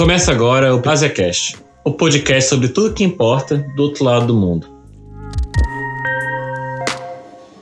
[0.00, 4.66] Começa agora o AsiaCast, o podcast sobre tudo que importa do outro lado do mundo.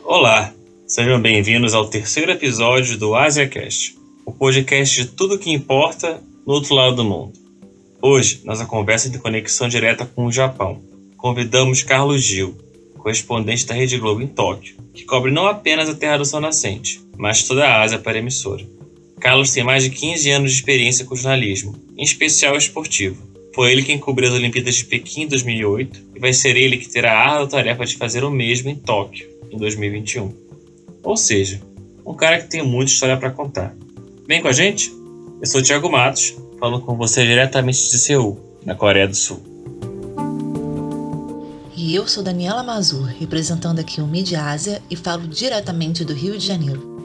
[0.05, 0.55] Olá,
[0.87, 6.77] sejam bem-vindos ao terceiro episódio do AsiaCast, o podcast de tudo que importa no outro
[6.77, 7.33] lado do mundo.
[8.01, 10.81] Hoje, nossa conversa de conexão direta com o Japão.
[11.17, 12.57] Convidamos Carlos Gil,
[12.99, 17.01] correspondente da Rede Globo em Tóquio, que cobre não apenas a Terra do Sol Nascente,
[17.17, 18.78] mas toda a Ásia para a emissora.
[19.19, 23.23] Carlos tem mais de 15 anos de experiência com jornalismo, em especial esportivo.
[23.55, 26.89] Foi ele quem cobriu as Olimpíadas de Pequim em 2008 e vai ser ele que
[26.89, 30.33] terá a árdua tarefa de fazer o mesmo em Tóquio, em 2021.
[31.03, 31.61] Ou seja,
[32.07, 33.75] um cara que tem muita história para contar.
[34.27, 34.93] Vem com a gente?
[35.41, 39.43] Eu sou o Thiago Matos, falando com você diretamente de Seul, na Coreia do Sul.
[41.77, 46.37] E eu sou Daniela Mazur, representando aqui o Mídia Ásia e falo diretamente do Rio
[46.37, 46.98] de Janeiro.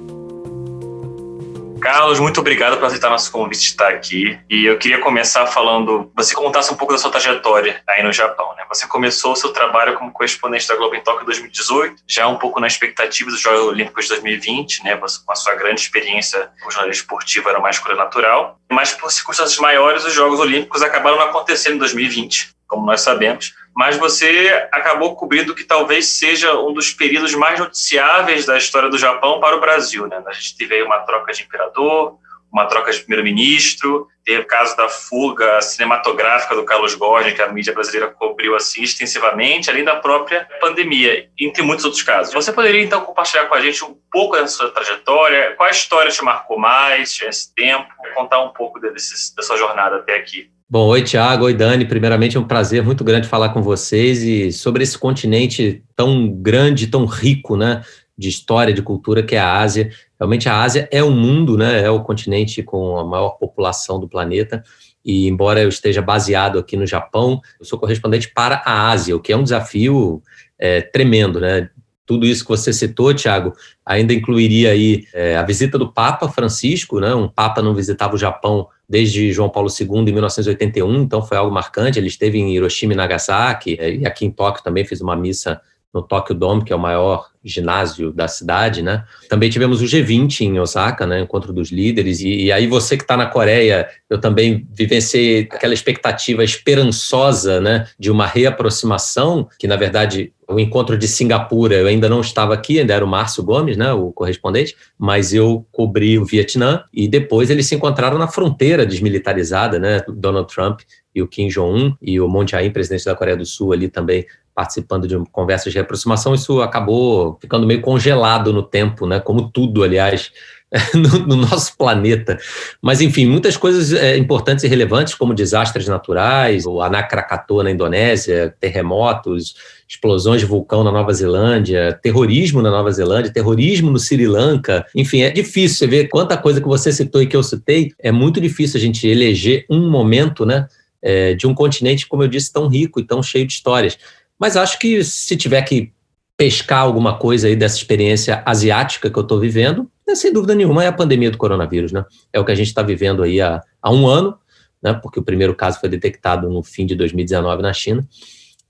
[1.84, 4.40] Carlos, muito obrigado por aceitar nosso convite de estar aqui.
[4.50, 8.56] E eu queria começar falando, você contasse um pouco da sua trajetória aí no Japão,
[8.56, 8.64] né?
[8.70, 12.38] Você começou o seu trabalho como correspondente da Globo em Tóquio em 2018, já um
[12.38, 14.96] pouco na expectativa dos Jogos Olímpicos de 2020, né?
[14.96, 18.58] Com a sua grande experiência com jornalismo esportivo era mais coisa natural.
[18.72, 23.98] Mas por circunstâncias maiores, os Jogos Olímpicos acabaram acontecendo em 2020, como nós sabemos mas
[23.98, 29.40] você acabou cobrindo que talvez seja um dos períodos mais noticiáveis da história do Japão
[29.40, 30.08] para o Brasil.
[30.08, 30.22] Né?
[30.26, 32.18] A gente teve aí uma troca de imperador,
[32.52, 37.52] uma troca de primeiro-ministro, teve o caso da fuga cinematográfica do Carlos Gordon, que a
[37.52, 42.32] mídia brasileira cobriu assim extensivamente, além da própria pandemia, entre muitos outros casos.
[42.32, 45.56] Você poderia, então, compartilhar com a gente um pouco da sua trajetória?
[45.58, 47.88] Qual história te marcou mais nesse tempo?
[48.14, 50.53] Contar um pouco desse, da sua jornada até aqui.
[50.74, 51.86] Bom, oi Tiago, oi Dani.
[51.86, 56.88] Primeiramente é um prazer muito grande falar com vocês e sobre esse continente tão grande,
[56.88, 57.84] tão rico, né,
[58.18, 59.92] de história, de cultura que é a Ásia.
[60.20, 64.10] Realmente a Ásia é um mundo, né, é o continente com a maior população do
[64.10, 64.64] planeta.
[65.06, 69.20] E embora eu esteja baseado aqui no Japão, eu sou correspondente para a Ásia, o
[69.20, 70.24] que é um desafio
[70.58, 71.70] é, tremendo, né?
[72.06, 73.54] Tudo isso que você citou, Tiago,
[73.86, 77.16] ainda incluiria aí é, a visita do Papa Francisco, né?
[77.16, 81.54] Um Papa não visitava o Japão desde João Paulo II em 1981, então foi algo
[81.54, 81.98] marcante.
[81.98, 85.62] Ele esteve em Hiroshima e Nagasaki, é, e aqui em Tóquio também fez uma missa
[85.94, 89.04] no Tokyo Dome, que é o maior ginásio da cidade, né?
[89.30, 91.20] Também tivemos o G20 em Osaka, né?
[91.20, 92.20] Encontro dos líderes.
[92.22, 97.88] E, e aí você que está na Coreia, eu também vivenciei aquela expectativa esperançosa, né?
[98.00, 102.80] De uma reaproximação, que na verdade o encontro de Singapura, eu ainda não estava aqui,
[102.80, 107.50] ainda era o Márcio Gomes, né, o correspondente, mas eu cobri o Vietnã e depois
[107.50, 110.82] eles se encontraram na fronteira desmilitarizada, né, Donald Trump
[111.14, 114.26] e o Kim Jong-un e o Moon Jae-in, presidente da Coreia do Sul, ali também
[114.56, 119.20] participando de conversas de reaproximação, isso acabou ficando meio congelado no tempo, né?
[119.20, 120.32] Como tudo, aliás,
[120.94, 122.38] no, no, nosso planeta.
[122.82, 127.72] Mas, enfim, muitas coisas é, importantes e relevantes, como desastres naturais, o Anak Krakatoa na
[127.72, 129.56] Indonésia, terremotos,
[129.88, 134.86] explosões de vulcão na Nova Zelândia, terrorismo na Nova Zelândia, terrorismo no Sri Lanka.
[134.96, 137.92] Enfim, é difícil você ver quanta coisa que você citou e que eu citei.
[138.00, 140.68] É muito difícil a gente eleger um momento, né?
[141.06, 143.98] É, de um continente, como eu disse, tão rico e tão cheio de histórias.
[144.40, 145.92] Mas acho que se tiver que
[146.38, 150.84] pescar alguma coisa aí dessa experiência asiática que eu estou vivendo, é, sem dúvida nenhuma
[150.84, 152.06] é a pandemia do coronavírus, né?
[152.32, 154.38] É o que a gente está vivendo aí há, há um ano,
[154.82, 154.94] né?
[154.94, 158.08] Porque o primeiro caso foi detectado no fim de 2019 na China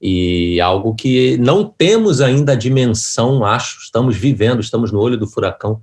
[0.06, 5.26] e algo que não temos ainda a dimensão, acho, estamos vivendo, estamos no olho do
[5.26, 5.82] furacão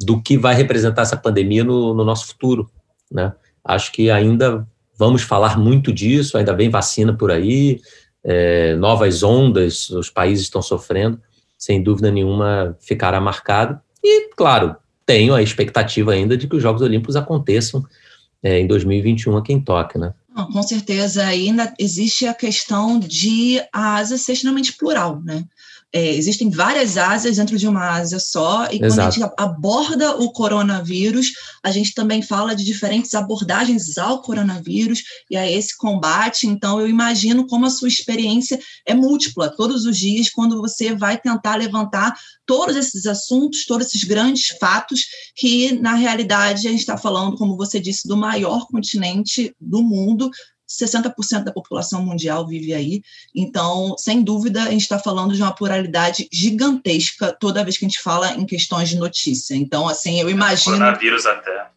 [0.00, 2.70] do que vai representar essa pandemia no, no nosso futuro,
[3.12, 3.32] né?
[3.62, 4.66] Acho que ainda
[4.98, 7.80] vamos falar muito disso, ainda vem vacina por aí,
[8.24, 11.20] é, novas ondas, os países estão sofrendo,
[11.56, 13.80] sem dúvida nenhuma ficará marcado.
[14.02, 14.76] E, claro,
[15.06, 17.84] tenho a expectativa ainda de que os Jogos Olímpicos aconteçam
[18.42, 20.12] é, em 2021 aqui em Tóquio, né?
[20.52, 25.44] Com certeza, ainda existe a questão de a Ásia ser extremamente plural, né?
[25.90, 28.80] É, existem várias Ásias dentro de uma Ásia só, e Exato.
[28.80, 31.32] quando a gente aborda o coronavírus,
[31.64, 36.46] a gente também fala de diferentes abordagens ao coronavírus e a esse combate.
[36.46, 41.18] Então, eu imagino como a sua experiência é múltipla todos os dias, quando você vai
[41.18, 42.14] tentar levantar
[42.44, 47.56] todos esses assuntos, todos esses grandes fatos, que na realidade a gente está falando, como
[47.56, 50.30] você disse, do maior continente do mundo,
[50.68, 53.02] 60% da população mundial vive aí.
[53.34, 57.88] Então, sem dúvida, a gente está falando de uma pluralidade gigantesca toda vez que a
[57.88, 59.54] gente fala em questões de notícia.
[59.54, 60.76] Então, assim, eu imagino.
[60.76, 61.68] Coronavírus até.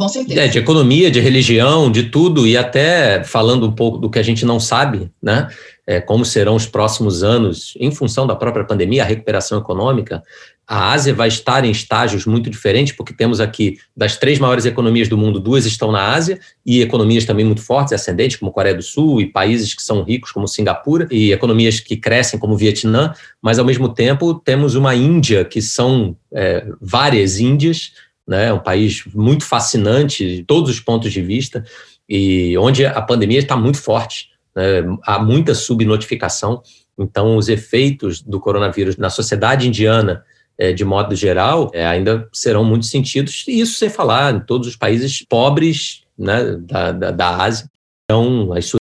[0.00, 0.40] Com certeza.
[0.40, 4.22] É, de economia, de religião, de tudo, e até falando um pouco do que a
[4.22, 5.48] gente não sabe, né?
[5.86, 10.22] É, como serão os próximos anos em função da própria pandemia, a recuperação econômica.
[10.70, 15.08] A Ásia vai estar em estágios muito diferentes, porque temos aqui, das três maiores economias
[15.08, 18.82] do mundo, duas estão na Ásia, e economias também muito fortes ascendentes, como Coreia do
[18.82, 23.12] Sul, e países que são ricos, como Singapura, e economias que crescem, como Vietnã,
[23.42, 27.90] mas, ao mesmo tempo, temos uma Índia, que são é, várias Índias,
[28.24, 31.64] né, um país muito fascinante de todos os pontos de vista,
[32.08, 36.62] e onde a pandemia está muito forte, né, há muita subnotificação,
[36.96, 40.22] então os efeitos do coronavírus na sociedade indiana
[40.60, 44.68] é, de modo geral, é, ainda serão muito sentidos, e isso sem falar em todos
[44.68, 47.66] os países pobres né, da, da, da Ásia.
[48.04, 48.80] Então, as suas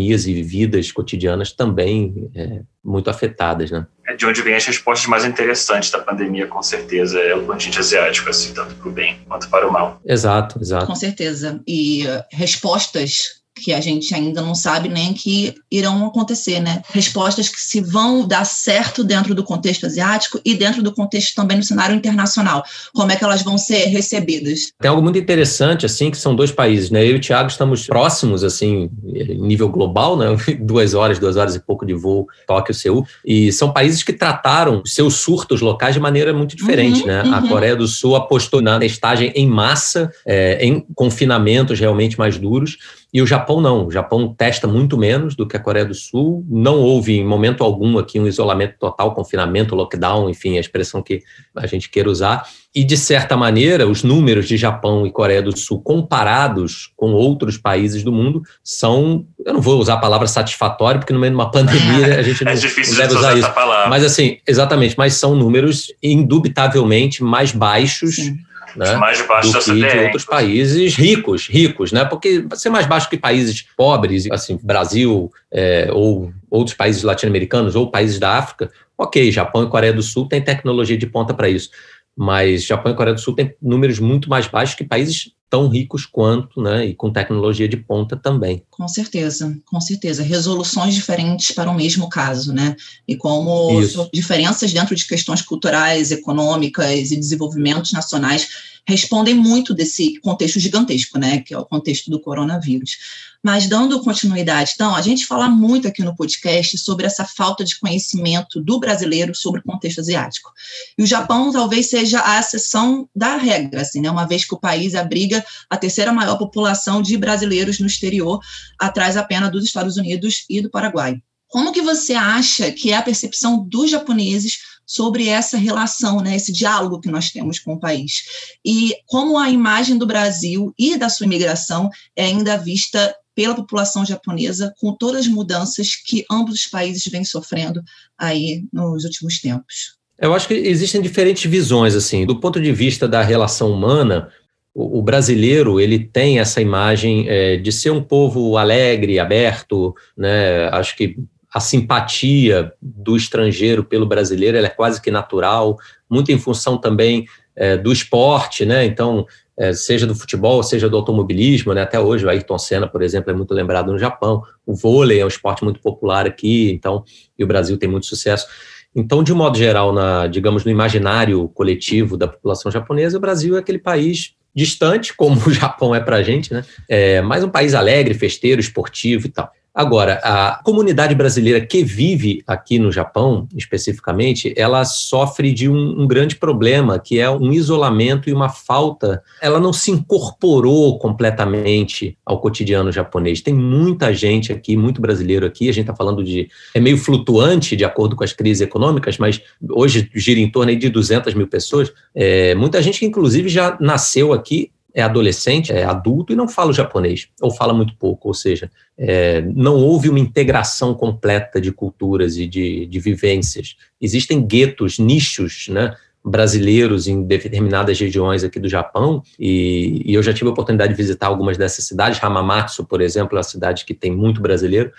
[0.00, 3.86] economias e vidas cotidianas também é, muito afetadas, né?
[4.08, 7.78] É de onde vem as respostas mais interessantes da pandemia, com certeza, é o continente
[7.78, 10.00] asiático, assim, tanto para o bem quanto para o mal.
[10.04, 10.86] Exato, exato.
[10.86, 11.62] Com certeza.
[11.64, 16.82] E uh, respostas que a gente ainda não sabe nem que irão acontecer, né?
[16.88, 21.56] Respostas que se vão dar certo dentro do contexto asiático e dentro do contexto também
[21.56, 22.64] no cenário internacional.
[22.94, 24.72] Como é que elas vão ser recebidas?
[24.80, 27.04] Tem algo muito interessante, assim, que são dois países, né?
[27.04, 30.26] Eu e o Thiago estamos próximos, assim, em nível global, né?
[30.60, 33.06] Duas horas, duas horas e pouco de voo, Tóquio, Seul.
[33.24, 37.22] E são países que trataram seus surtos locais de maneira muito diferente, uhum, né?
[37.22, 37.34] Uhum.
[37.34, 42.78] A Coreia do Sul apostou na testagem em massa, é, em confinamentos realmente mais duros,
[43.12, 43.86] e o Japão não.
[43.86, 46.44] O Japão testa muito menos do que a Coreia do Sul.
[46.48, 51.22] Não houve, em momento algum, aqui um isolamento total, confinamento, lockdown, enfim, a expressão que
[51.56, 52.46] a gente queira usar.
[52.72, 57.58] E, de certa maneira, os números de Japão e Coreia do Sul comparados com outros
[57.58, 61.36] países do mundo são, eu não vou usar a palavra satisfatório, porque no meio de
[61.36, 63.52] uma pandemia a gente é não, difícil não deve usar isso.
[63.88, 68.14] Mas, assim, exatamente, mas são números indubitavelmente mais baixos.
[68.14, 68.38] Sim
[68.76, 72.04] né, mais baixo do que de outros países ricos, ricos, né?
[72.04, 77.90] Porque ser mais baixo que países pobres, assim, Brasil é, ou outros países latino-americanos ou
[77.90, 81.70] países da África, ok, Japão e Coreia do Sul têm tecnologia de ponta para isso,
[82.16, 86.06] mas Japão e Coreia do Sul têm números muito mais baixos que países tão ricos
[86.06, 88.62] quanto, né, e com tecnologia de ponta também.
[88.70, 90.22] Com certeza, com certeza.
[90.22, 92.76] Resoluções diferentes para o mesmo caso, né?
[93.06, 94.08] E como Isso.
[94.14, 98.48] diferenças dentro de questões culturais, econômicas e desenvolvimentos nacionais
[98.86, 102.98] respondem muito desse contexto gigantesco, né, que é o contexto do coronavírus.
[103.42, 107.78] Mas dando continuidade, então, a gente fala muito aqui no podcast sobre essa falta de
[107.78, 110.52] conhecimento do brasileiro sobre o contexto asiático.
[110.98, 114.60] E o Japão talvez seja a exceção da regra, assim, né, uma vez que o
[114.60, 118.40] país abriga a terceira maior população de brasileiros no exterior,
[118.78, 121.20] atrás apenas dos Estados Unidos e do Paraguai.
[121.48, 126.52] Como que você acha que é a percepção dos japoneses sobre essa relação, né, esse
[126.52, 128.22] diálogo que nós temos com o país?
[128.64, 134.04] E como a imagem do Brasil e da sua imigração é ainda vista pela população
[134.04, 137.82] japonesa com todas as mudanças que ambos os países vêm sofrendo
[138.18, 139.98] aí nos últimos tempos?
[140.18, 144.30] Eu acho que existem diferentes visões assim, do ponto de vista da relação humana,
[144.74, 150.68] o, brasileiro ele tem essa imagem é, de ser um povo alegre, aberto, né?
[150.68, 151.16] Acho que
[151.52, 155.76] a simpatia do estrangeiro pelo brasileiro é quase que natural,
[156.08, 157.26] muito em função também
[157.56, 158.84] é, do esporte, né?
[158.84, 159.26] Então,
[159.58, 161.82] é, seja do futebol, seja do automobilismo, né?
[161.82, 164.42] Até hoje o Ayrton Senna, por exemplo, é muito lembrado no Japão.
[164.64, 167.04] O vôlei é um esporte muito popular aqui, então,
[167.36, 168.46] e o Brasil tem muito sucesso.
[168.94, 173.56] Então, de um modo geral, na, digamos, no imaginário coletivo da população japonesa, o Brasil
[173.56, 176.64] é aquele país distante, como o Japão é para a gente, né?
[176.88, 179.52] É, mas um país alegre, festeiro, esportivo e tal.
[179.72, 186.06] Agora, a comunidade brasileira que vive aqui no Japão, especificamente, ela sofre de um, um,
[186.08, 189.22] grande problema, que é um isolamento e uma falta.
[189.40, 193.40] Ela não se incorporou completamente ao cotidiano japonês.
[193.40, 196.48] Tem muita gente aqui, muito brasileiro aqui, a gente está falando de.
[196.74, 200.88] É meio flutuante de acordo com as crises econômicas, mas hoje gira em torno de
[200.88, 201.92] 200 mil pessoas.
[202.12, 206.70] É, muita gente que, inclusive, já nasceu aqui é adolescente, é adulto e não fala
[206.70, 211.72] o japonês, ou fala muito pouco, ou seja, é, não houve uma integração completa de
[211.72, 213.76] culturas e de, de vivências.
[214.00, 215.94] Existem guetos, nichos, né,
[216.24, 220.96] brasileiros em determinadas regiões aqui do Japão, e, e, eu já tive a oportunidade de
[220.96, 224.92] visitar algumas dessas cidades, Hamamatsu, por exemplo, é uma cidade que tem muito brasileiro,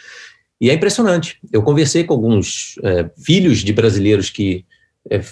[0.60, 1.40] e é impressionante.
[1.52, 4.64] Eu conversei com alguns é, filhos de brasileiros que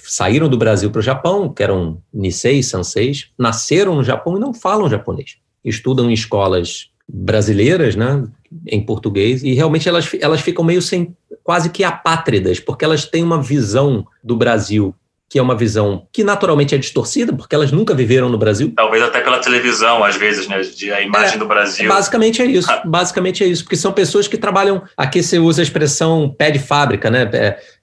[0.03, 4.53] saíram do Brasil para o Japão, que eram Nisei, Sanseis, nasceram no Japão e não
[4.53, 5.37] falam japonês.
[5.63, 8.27] Estudam em escolas brasileiras, né,
[8.67, 13.23] em português, e realmente elas, elas ficam meio sem, quase que apátridas, porque elas têm
[13.23, 14.93] uma visão do Brasil
[15.29, 18.73] que é uma visão que naturalmente é distorcida, porque elas nunca viveram no Brasil.
[18.75, 20.59] Talvez até pela televisão, às vezes, né?
[20.61, 21.87] De a imagem é, do Brasil.
[21.87, 22.67] Basicamente é isso.
[22.83, 24.81] Basicamente é isso, porque são pessoas que trabalham.
[24.97, 27.29] Aqui você usa a expressão pé de fábrica, né?
[27.31, 27.37] É,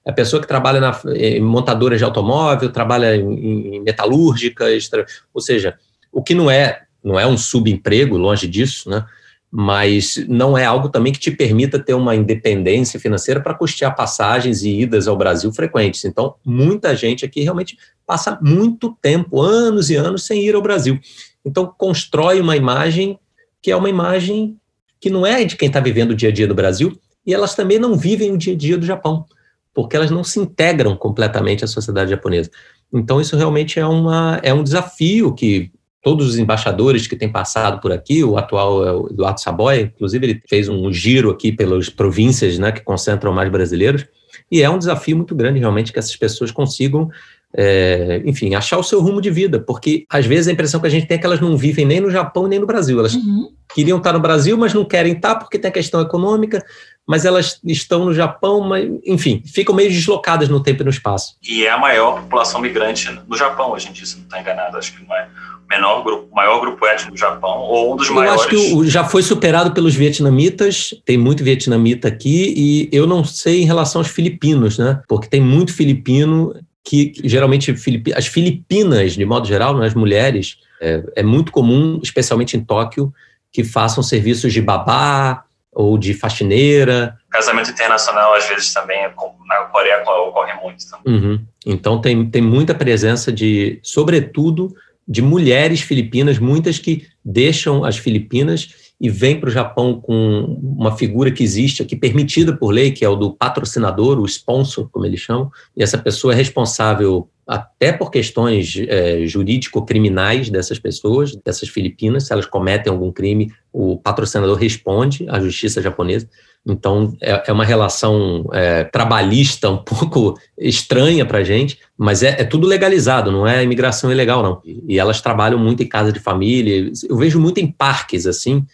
[0.05, 5.05] é a pessoa que trabalha na, em montadora de automóvel, trabalha em, em metalúrgica, extra,
[5.33, 5.75] ou seja,
[6.11, 9.05] o que não é não é um subemprego, longe disso, né?
[9.51, 14.63] Mas não é algo também que te permita ter uma independência financeira para custear passagens
[14.63, 16.03] e idas ao Brasil frequentes.
[16.03, 20.99] Então, muita gente aqui realmente passa muito tempo, anos e anos, sem ir ao Brasil.
[21.45, 23.17] Então, constrói uma imagem
[23.61, 24.57] que é uma imagem
[24.99, 27.55] que não é de quem está vivendo o dia a dia do Brasil, e elas
[27.55, 29.25] também não vivem o dia a dia do Japão,
[29.73, 32.49] porque elas não se integram completamente à sociedade japonesa.
[32.91, 37.81] Então, isso realmente é, uma, é um desafio que todos os embaixadores que têm passado
[37.81, 41.89] por aqui, o atual é o Eduardo Saboia, inclusive ele fez um giro aqui pelas
[41.89, 44.05] províncias né, que concentram mais brasileiros,
[44.51, 47.09] e é um desafio muito grande realmente que essas pessoas consigam,
[47.55, 50.89] é, enfim, achar o seu rumo de vida, porque às vezes a impressão que a
[50.89, 53.49] gente tem é que elas não vivem nem no Japão nem no Brasil, elas uhum.
[53.73, 56.63] queriam estar no Brasil, mas não querem estar porque tem a questão econômica,
[57.07, 61.37] mas elas estão no Japão, mas, enfim, ficam meio deslocadas no tempo e no espaço.
[61.41, 64.77] E é a maior população migrante no Japão hoje em dia, se não está enganado,
[64.77, 65.29] acho que não é
[65.69, 68.41] menor grupo, maior grupo étnico do Japão, ou um dos eu maiores.
[68.41, 73.23] Eu acho que já foi superado pelos vietnamitas, tem muito vietnamita aqui, e eu não
[73.23, 75.01] sei em relação aos filipinos, né?
[75.07, 77.75] Porque tem muito filipino que geralmente
[78.15, 83.13] as Filipinas, de modo geral, né, as mulheres, é, é muito comum, especialmente em Tóquio,
[83.51, 85.43] que façam serviços de babá
[85.77, 87.15] ou de faxineira.
[87.29, 88.99] Casamento internacional, às vezes, também,
[89.45, 90.83] na Coreia ocorre muito.
[91.05, 91.39] Uhum.
[91.63, 94.75] Então, tem, tem muita presença de, sobretudo,
[95.07, 98.69] de mulheres filipinas, muitas que deixam as Filipinas
[98.99, 103.05] e vêm para o Japão com uma figura que existe aqui, permitida por lei, que
[103.05, 107.93] é o do patrocinador, o sponsor, como eles chamam, e essa pessoa é responsável até
[107.93, 114.57] por questões é, jurídico-criminais dessas pessoas, dessas filipinas, se elas cometem algum crime, o patrocinador
[114.57, 116.27] responde à justiça japonesa.
[116.65, 122.41] Então, é, é uma relação é, trabalhista um pouco estranha para a gente, mas é,
[122.41, 124.61] é, tudo legalizado, não é imigração ilegal, não.
[124.65, 126.91] E elas trabalham muito em casa de família.
[127.07, 128.65] Eu vejo muito em parques, assim,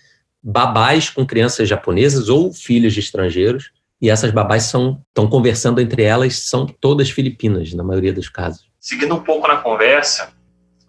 [0.42, 3.72] babás com crianças japonesas ou filhos de estrangeiros,
[4.04, 8.68] e essas babás estão conversando entre elas, são todas filipinas, na maioria dos casos.
[8.78, 10.34] Seguindo um pouco na conversa,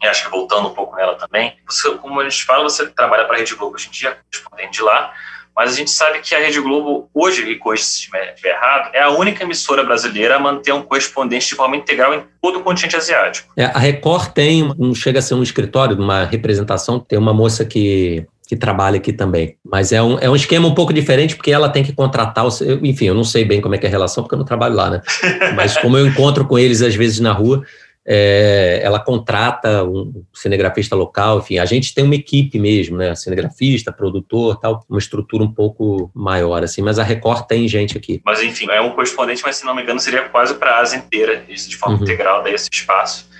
[0.02, 3.24] e acho que voltando um pouco nela também, você, como a gente fala, você trabalha
[3.24, 5.12] para a Rede Globo hoje em dia, correspondente de lá,
[5.56, 9.00] mas a gente sabe que a Rede Globo, hoje, e corrija se estiver errado, é
[9.00, 12.96] a única emissora brasileira a manter um correspondente de forma integral em todo o continente
[12.96, 13.52] asiático.
[13.56, 17.64] É, a Record tem, um, chega a ser um escritório, uma representação, tem uma moça
[17.64, 19.56] que que trabalha aqui também.
[19.64, 22.50] Mas é um, é um esquema um pouco diferente, porque ela tem que contratar, o,
[22.82, 24.74] enfim, eu não sei bem como é que é a relação, porque eu não trabalho
[24.74, 25.02] lá, né?
[25.54, 27.64] Mas como eu encontro com eles às vezes na rua,
[28.06, 33.90] é, ela contrata um cinegrafista local, enfim, a gente tem uma equipe mesmo, né, cinegrafista,
[33.90, 38.20] produtor, tal, uma estrutura um pouco maior, assim, mas a Record tem gente aqui.
[38.24, 40.98] Mas enfim, é um correspondente, mas se não me engano seria quase para a Ásia
[40.98, 42.02] inteira, isso de forma uhum.
[42.02, 43.32] integral, daí esse espaço.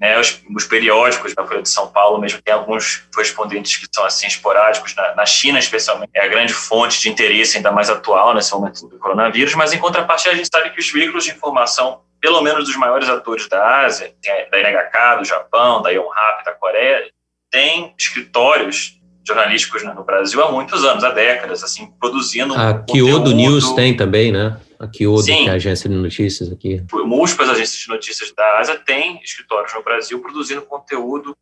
[0.00, 4.04] Né, os, os, periódicos na Folha de São Paulo mesmo tem alguns correspondentes que são
[4.04, 8.32] assim esporádicos, na, na, China especialmente, é a grande fonte de interesse ainda mais atual
[8.32, 12.00] nesse momento do coronavírus, mas em contrapartida a gente sabe que os veículos de informação
[12.20, 14.14] pelo menos dos maiores atores da Ásia,
[14.50, 17.10] da NHK, do Japão, da Yonhap, da Coreia,
[17.50, 18.97] tem escritórios
[19.28, 24.32] jornalísticos no Brasil há muitos anos, há décadas, assim, produzindo A Kyodo News tem também,
[24.32, 24.56] né?
[24.78, 25.44] A Kyodo, Sim.
[25.44, 26.82] que é a agência de notícias aqui.
[26.92, 31.36] Múltiplas agências de notícias da Ásia têm escritórios no Brasil produzindo conteúdo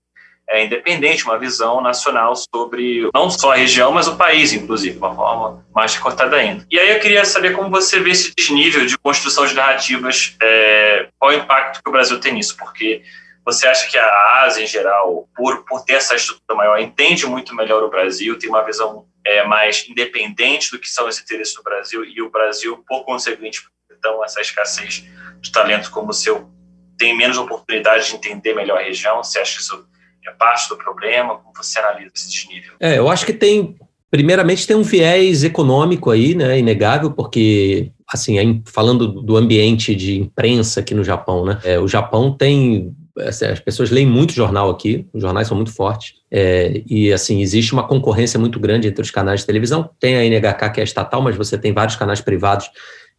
[0.49, 4.99] é, independente, uma visão nacional sobre não só a região, mas o país, inclusive, de
[4.99, 6.65] uma forma mais recortada ainda.
[6.71, 11.09] E aí eu queria saber como você vê esse desnível de construção de narrativas, é,
[11.19, 13.03] qual o impacto que o Brasil tem nisso, porque
[13.47, 17.55] você acha que a Ásia, em geral, por, por ter essa estrutura maior, entende muito
[17.55, 21.63] melhor o Brasil, tem uma visão é, mais independente do que são os interesses do
[21.63, 23.63] Brasil, e o Brasil, por conseguinte,
[23.97, 25.05] então, essa escassez
[25.41, 26.51] de talento como o seu,
[26.99, 29.23] tem menos oportunidade de entender melhor a região?
[29.23, 29.87] Você acha que isso
[30.27, 31.39] é parte do problema?
[31.39, 32.75] Como você analisa esse desnível?
[32.81, 33.77] É, eu acho que tem,
[34.11, 40.81] primeiramente, tem um viés econômico aí, né, inegável, porque, assim, falando do ambiente de imprensa
[40.81, 45.07] aqui no Japão, né, é, o Japão tem assim, as pessoas leem muito jornal aqui,
[45.13, 49.11] os jornais são muito fortes, é, e assim, existe uma concorrência muito grande entre os
[49.11, 49.91] canais de televisão.
[49.99, 52.71] Tem a NHK, que é estatal, mas você tem vários canais privados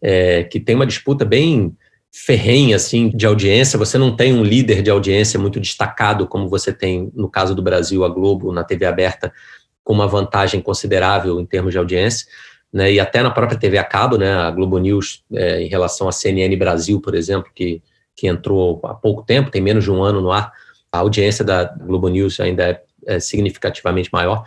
[0.02, 1.76] é, que tem uma disputa bem
[2.12, 6.74] ferrenha assim de audiência, você não tem um líder de audiência muito destacado como você
[6.74, 9.32] tem no caso do Brasil, a Globo na TV aberta
[9.84, 12.28] com uma vantagem considerável em termos de audiência,
[12.74, 12.92] né?
[12.92, 14.34] E até na própria TV a cabo, né?
[14.34, 17.82] A Globo News é, em relação à CNN Brasil, por exemplo, que
[18.18, 20.52] que entrou há pouco tempo, tem menos de um ano no ar.
[20.92, 24.44] A audiência da Globo News ainda é, é significativamente maior,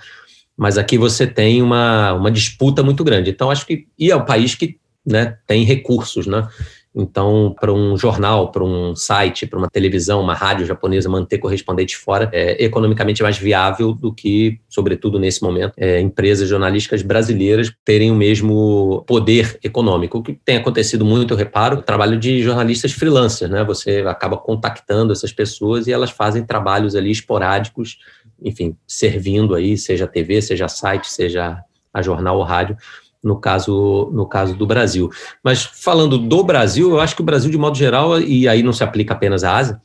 [0.57, 3.31] mas aqui você tem uma, uma disputa muito grande.
[3.31, 3.87] Então, acho que.
[3.97, 6.47] E é um país que né, tem recursos, né?
[6.95, 11.97] Então, para um jornal, para um site, para uma televisão, uma rádio japonesa manter correspondente
[11.97, 18.11] fora é economicamente mais viável do que, sobretudo nesse momento, é, empresas jornalísticas brasileiras terem
[18.11, 20.19] o mesmo poder econômico.
[20.19, 23.63] O que tem acontecido muito, eu reparo, o trabalho de jornalistas freelancers, né?
[23.65, 27.99] Você acaba contactando essas pessoas e elas fazem trabalhos ali esporádicos,
[28.43, 32.77] enfim, servindo aí, seja TV, seja site, seja a jornal ou rádio,
[33.23, 35.11] no caso, no caso do Brasil.
[35.45, 38.73] Mas falando do Brasil, eu acho que o Brasil, de modo geral, e aí não
[38.73, 39.81] se aplica apenas à Ásia,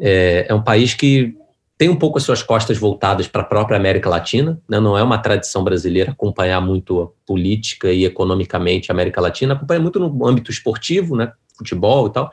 [0.00, 1.34] é, é um país que
[1.80, 4.78] tem um pouco as suas costas voltadas para a própria América Latina, né?
[4.78, 9.80] não é uma tradição brasileira acompanhar muito a política e economicamente a América Latina, acompanha
[9.80, 11.32] muito no âmbito esportivo, né?
[11.56, 12.30] futebol e tal,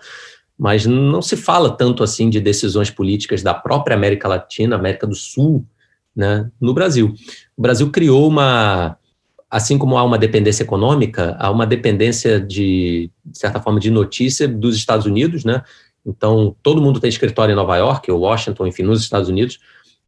[0.60, 5.16] mas não se fala tanto assim de decisões políticas da própria América Latina, América do
[5.16, 5.66] Sul,
[6.14, 6.52] né?
[6.60, 7.14] no Brasil.
[7.56, 8.97] O Brasil criou uma
[9.50, 14.48] assim como há uma dependência econômica, há uma dependência de, de certa forma, de notícia
[14.48, 15.64] dos Estados Unidos, né?
[16.06, 19.60] Então, todo mundo tem escritório em Nova York, ou Washington, enfim, nos Estados Unidos,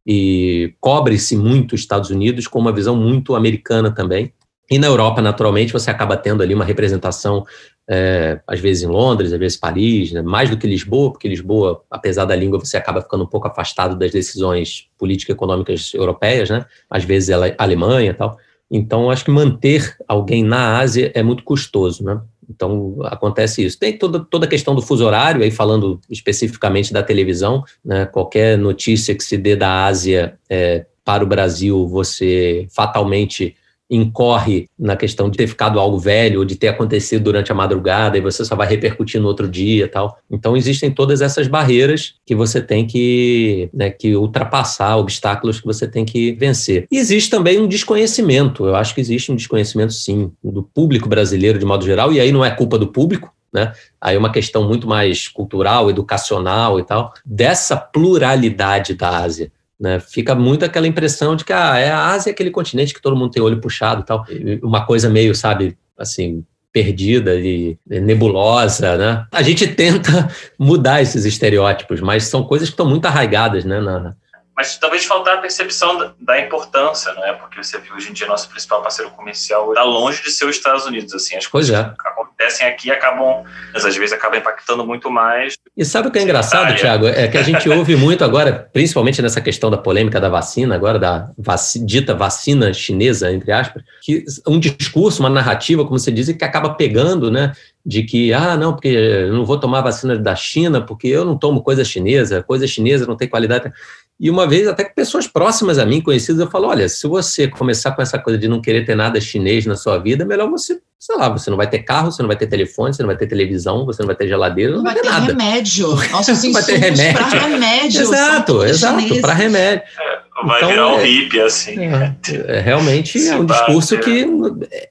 [0.06, 4.32] e cobre-se muito os Estados Unidos com uma visão muito americana também.
[4.70, 7.44] E na Europa, naturalmente, você acaba tendo ali uma representação,
[7.88, 10.22] é, às vezes em Londres, às vezes em Paris, né?
[10.22, 13.96] mais do que Lisboa, porque Lisboa, apesar da língua, você acaba ficando um pouco afastado
[13.96, 16.64] das decisões político-econômicas europeias, né?
[16.88, 18.38] às vezes ela é Alemanha e tal.
[18.70, 22.20] Então, acho que manter alguém na Ásia é muito custoso, né?
[22.48, 23.78] Então, acontece isso.
[23.78, 28.06] Tem toda, toda a questão do fuso horário, aí falando especificamente da televisão, né?
[28.06, 33.54] qualquer notícia que se dê da Ásia é, para o Brasil, você fatalmente
[33.90, 38.16] incorre na questão de ter ficado algo velho ou de ter acontecido durante a madrugada
[38.16, 40.16] e você só vai repercutir no outro dia tal.
[40.30, 45.88] Então existem todas essas barreiras que você tem que, né, que ultrapassar, obstáculos que você
[45.88, 46.86] tem que vencer.
[46.90, 51.58] E existe também um desconhecimento, eu acho que existe um desconhecimento sim, do público brasileiro
[51.58, 53.72] de modo geral, e aí não é culpa do público, né?
[54.00, 59.50] Aí é uma questão muito mais cultural, educacional e tal, dessa pluralidade da Ásia.
[59.80, 59.98] Né?
[59.98, 63.16] Fica muito aquela impressão de que ah, é a Ásia é aquele continente que todo
[63.16, 64.26] mundo tem olho puxado tal.
[64.62, 69.26] Uma coisa meio, sabe, assim, perdida e nebulosa, né?
[69.32, 74.14] A gente tenta mudar esses estereótipos, mas são coisas que estão muito arraigadas, né, na,
[74.60, 77.32] mas talvez faltar a percepção da, da, importância, não é?
[77.32, 80.54] Porque você viu hoje em dia nosso principal parceiro comercial está longe de ser os
[80.54, 81.82] Estados Unidos, assim, as coisas é.
[81.82, 83.42] que acontecem aqui acabam,
[83.74, 85.54] às vezes acabam impactando muito mais.
[85.74, 87.06] E sabe o que é engraçado, Tiago?
[87.06, 90.98] É que a gente ouve muito agora, principalmente nessa questão da polêmica da vacina, agora
[90.98, 96.30] da vac, dita vacina chinesa, entre aspas, que um discurso, uma narrativa, como você diz,
[96.30, 97.52] que acaba pegando, né?
[97.84, 101.36] de que, ah, não, porque eu não vou tomar vacina da China, porque eu não
[101.36, 103.72] tomo coisa chinesa, coisa chinesa não tem qualidade.
[104.20, 107.48] E uma vez, até com pessoas próximas a mim, conhecidas, eu falo: olha, se você
[107.48, 110.50] começar com essa coisa de não querer ter nada chinês na sua vida, é melhor
[110.50, 113.08] você, sei lá, você não vai ter carro, você não vai ter telefone, você não
[113.08, 115.26] vai ter televisão, você não vai ter geladeira, não, não vai, ter, ter nada.
[115.26, 115.88] remédio.
[116.12, 117.14] Nossos vai ter remédio.
[117.14, 118.02] para remédio.
[118.02, 119.82] Exato, exato, para remédio.
[119.98, 121.78] É, vai então, virar um é, hippie, assim.
[121.78, 122.16] É,
[122.48, 124.26] é realmente é um discurso que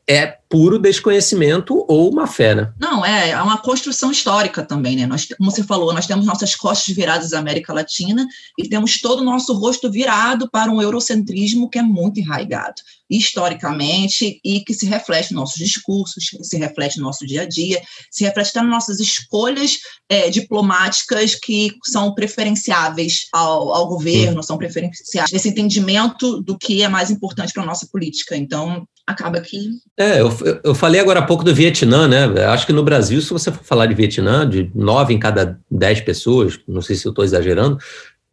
[0.07, 2.71] é puro desconhecimento ou má fé, né?
[2.79, 5.05] Não, é, é uma construção histórica também, né?
[5.05, 8.25] Nós, como você falou, nós temos nossas costas viradas à América Latina
[8.57, 14.39] e temos todo o nosso rosto virado para um eurocentrismo que é muito enraigado historicamente
[14.43, 18.23] e que se reflete nos nossos discursos, se reflete no nosso dia a dia, se
[18.23, 25.49] reflete nas nossas escolhas é, diplomáticas que são preferenciáveis ao, ao governo, são preferenciais nesse
[25.49, 28.35] entendimento do que é mais importante para a nossa política.
[28.35, 29.69] Então, acaba que.
[29.97, 30.31] É, eu,
[30.63, 32.45] eu falei agora há pouco do Vietnã, né?
[32.45, 35.99] Acho que no Brasil, se você for falar de Vietnã, de nove em cada dez
[35.99, 37.77] pessoas, não sei se eu estou exagerando,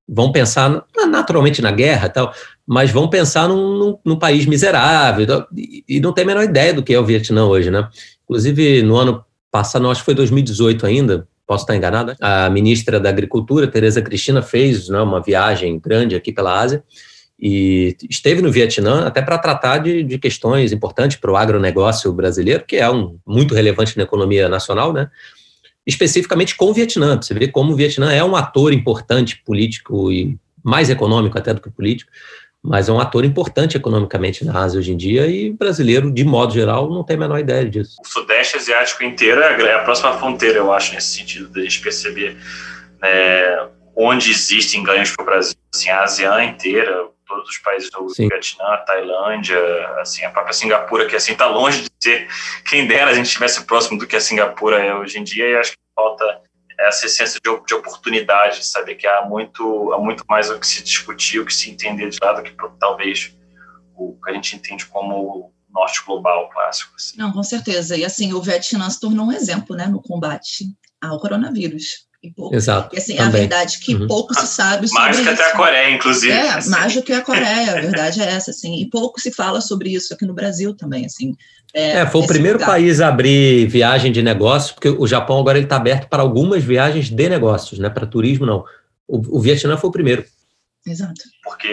[0.09, 2.33] vão pensar naturalmente na guerra tal,
[2.67, 6.83] mas vão pensar num, num, num país miserável e, não tem a menor ideia do
[6.83, 7.89] que é o Vietnã hoje, né?
[8.25, 13.09] Inclusive, no ano passado, acho que foi 2018 ainda, posso estar enganada, a ministra da
[13.09, 16.83] Agricultura, Tereza Cristina, fez né, uma viagem grande aqui pela Ásia
[17.39, 22.65] e esteve no Vietnã até para tratar de, de, questões importantes para o agronegócio brasileiro,
[22.67, 25.09] que é um, muito relevante na economia nacional, né?
[25.87, 27.17] especificamente com o Vietnã.
[27.21, 31.61] Você vê como o Vietnã é um ator importante político e mais econômico até do
[31.61, 32.11] que político,
[32.67, 36.53] mas é um ator importante economicamente na Ásia hoje em dia e brasileiro, de modo
[36.53, 37.97] geral, não tem a menor ideia disso.
[38.05, 41.81] O Sudeste Asiático inteiro é a próxima fronteira, eu acho, nesse sentido, de a gente
[41.81, 42.37] perceber
[43.01, 45.55] né, onde existem ganhos para o Brasil.
[45.73, 48.29] Assim, a ASEAN inteira, todos os países do Sim.
[48.29, 49.59] Vietnã, Tailândia,
[50.01, 52.29] assim, a própria Singapura, que assim está longe de ser,
[52.69, 55.57] quem dera a gente estivesse próximo do que a Singapura é hoje em dia, e
[55.57, 56.41] acho que falta
[56.79, 60.83] essa essência de, de oportunidade, saber que há muito, há muito mais o que se
[60.83, 63.35] discutir, o que se entender de lado que talvez
[63.95, 66.93] o que a gente entende como norte global clássico.
[66.97, 67.17] Assim.
[67.19, 67.97] Não, com certeza.
[67.97, 70.67] E assim, o Vietnã se tornou um exemplo né, no combate
[71.01, 72.07] ao coronavírus.
[72.23, 72.95] E pouco, Exato.
[72.95, 74.07] E assim, a verdade é que uhum.
[74.07, 75.25] pouco se sabe sobre mais isso.
[75.25, 76.33] Mais que até a Coreia, inclusive.
[76.33, 76.71] É, assim.
[76.71, 78.81] mais do que a Coreia, a verdade é essa, assim.
[78.81, 81.35] E pouco se fala sobre isso aqui no Brasil também, assim.
[81.75, 82.71] É, é foi o primeiro lugar.
[82.71, 87.11] país a abrir viagem de negócios, porque o Japão agora está aberto para algumas viagens
[87.11, 87.91] de negócios, né?
[87.91, 88.65] Para turismo, não.
[89.07, 90.25] O, o Vietnã foi o primeiro.
[90.87, 91.21] Exato.
[91.43, 91.69] Porque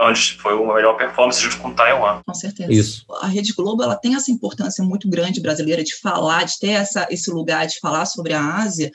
[0.00, 2.22] antes foi uma melhor performance junto com Taiwan.
[2.24, 2.72] Com certeza.
[2.72, 3.04] Isso.
[3.20, 7.06] A Rede Globo ela tem essa importância muito grande brasileira de falar, de ter essa,
[7.10, 8.92] esse lugar de falar sobre a Ásia,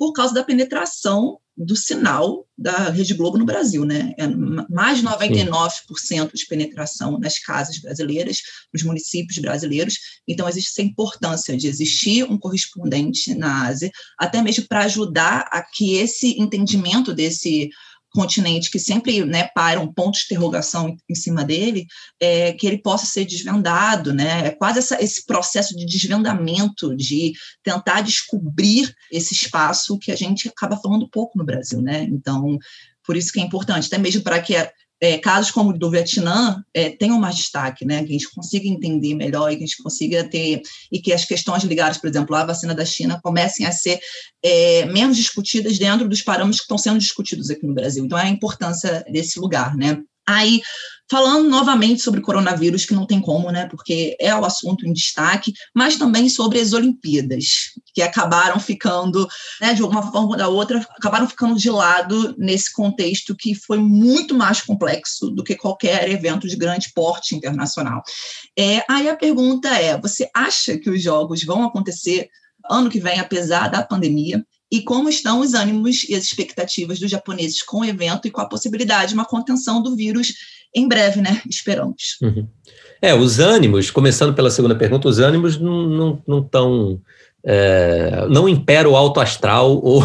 [0.00, 4.14] por causa da penetração do sinal da Rede Globo no Brasil, né?
[4.16, 6.26] É mais de 99% Sim.
[6.32, 8.38] de penetração nas casas brasileiras,
[8.72, 9.98] nos municípios brasileiros.
[10.26, 15.62] Então, existe essa importância de existir um correspondente na Ásia, até mesmo para ajudar a
[15.62, 17.68] que esse entendimento desse
[18.10, 21.86] continente que sempre né, para um ponto de interrogação em cima dele,
[22.20, 24.48] é, que ele possa ser desvendado, né?
[24.48, 30.48] É quase essa, esse processo de desvendamento, de tentar descobrir esse espaço que a gente
[30.48, 32.02] acaba falando pouco no Brasil, né?
[32.04, 32.58] Então,
[33.04, 34.54] por isso que é importante, até mesmo para que
[35.00, 38.04] é, casos como o do Vietnã é, tenham mais destaque, né?
[38.04, 40.60] Que a gente consiga entender melhor e que a gente consiga ter
[40.92, 43.98] e que as questões ligadas, por exemplo, à vacina da China comecem a ser
[44.42, 48.04] é, menos discutidas dentro dos parâmetros que estão sendo discutidos aqui no Brasil.
[48.04, 50.02] Então, é a importância desse lugar, né?
[50.26, 50.60] Aí,
[51.10, 55.52] falando novamente sobre coronavírus, que não tem como, né, porque é o assunto em destaque,
[55.74, 59.28] mas também sobre as Olimpíadas, que acabaram ficando,
[59.60, 63.78] né, de uma forma ou da outra, acabaram ficando de lado nesse contexto que foi
[63.78, 68.02] muito mais complexo do que qualquer evento de grande porte internacional.
[68.56, 72.28] É, aí a pergunta é: você acha que os Jogos vão acontecer
[72.70, 74.44] ano que vem, apesar da pandemia?
[74.72, 78.40] e como estão os ânimos e as expectativas dos japoneses com o evento e com
[78.40, 80.32] a possibilidade de uma contenção do vírus
[80.74, 81.40] em breve, né?
[81.48, 82.18] Esperamos.
[82.22, 82.46] Uhum.
[83.02, 87.00] É, os ânimos, começando pela segunda pergunta, os ânimos não estão.
[87.42, 90.04] É, não impera o alto astral ou,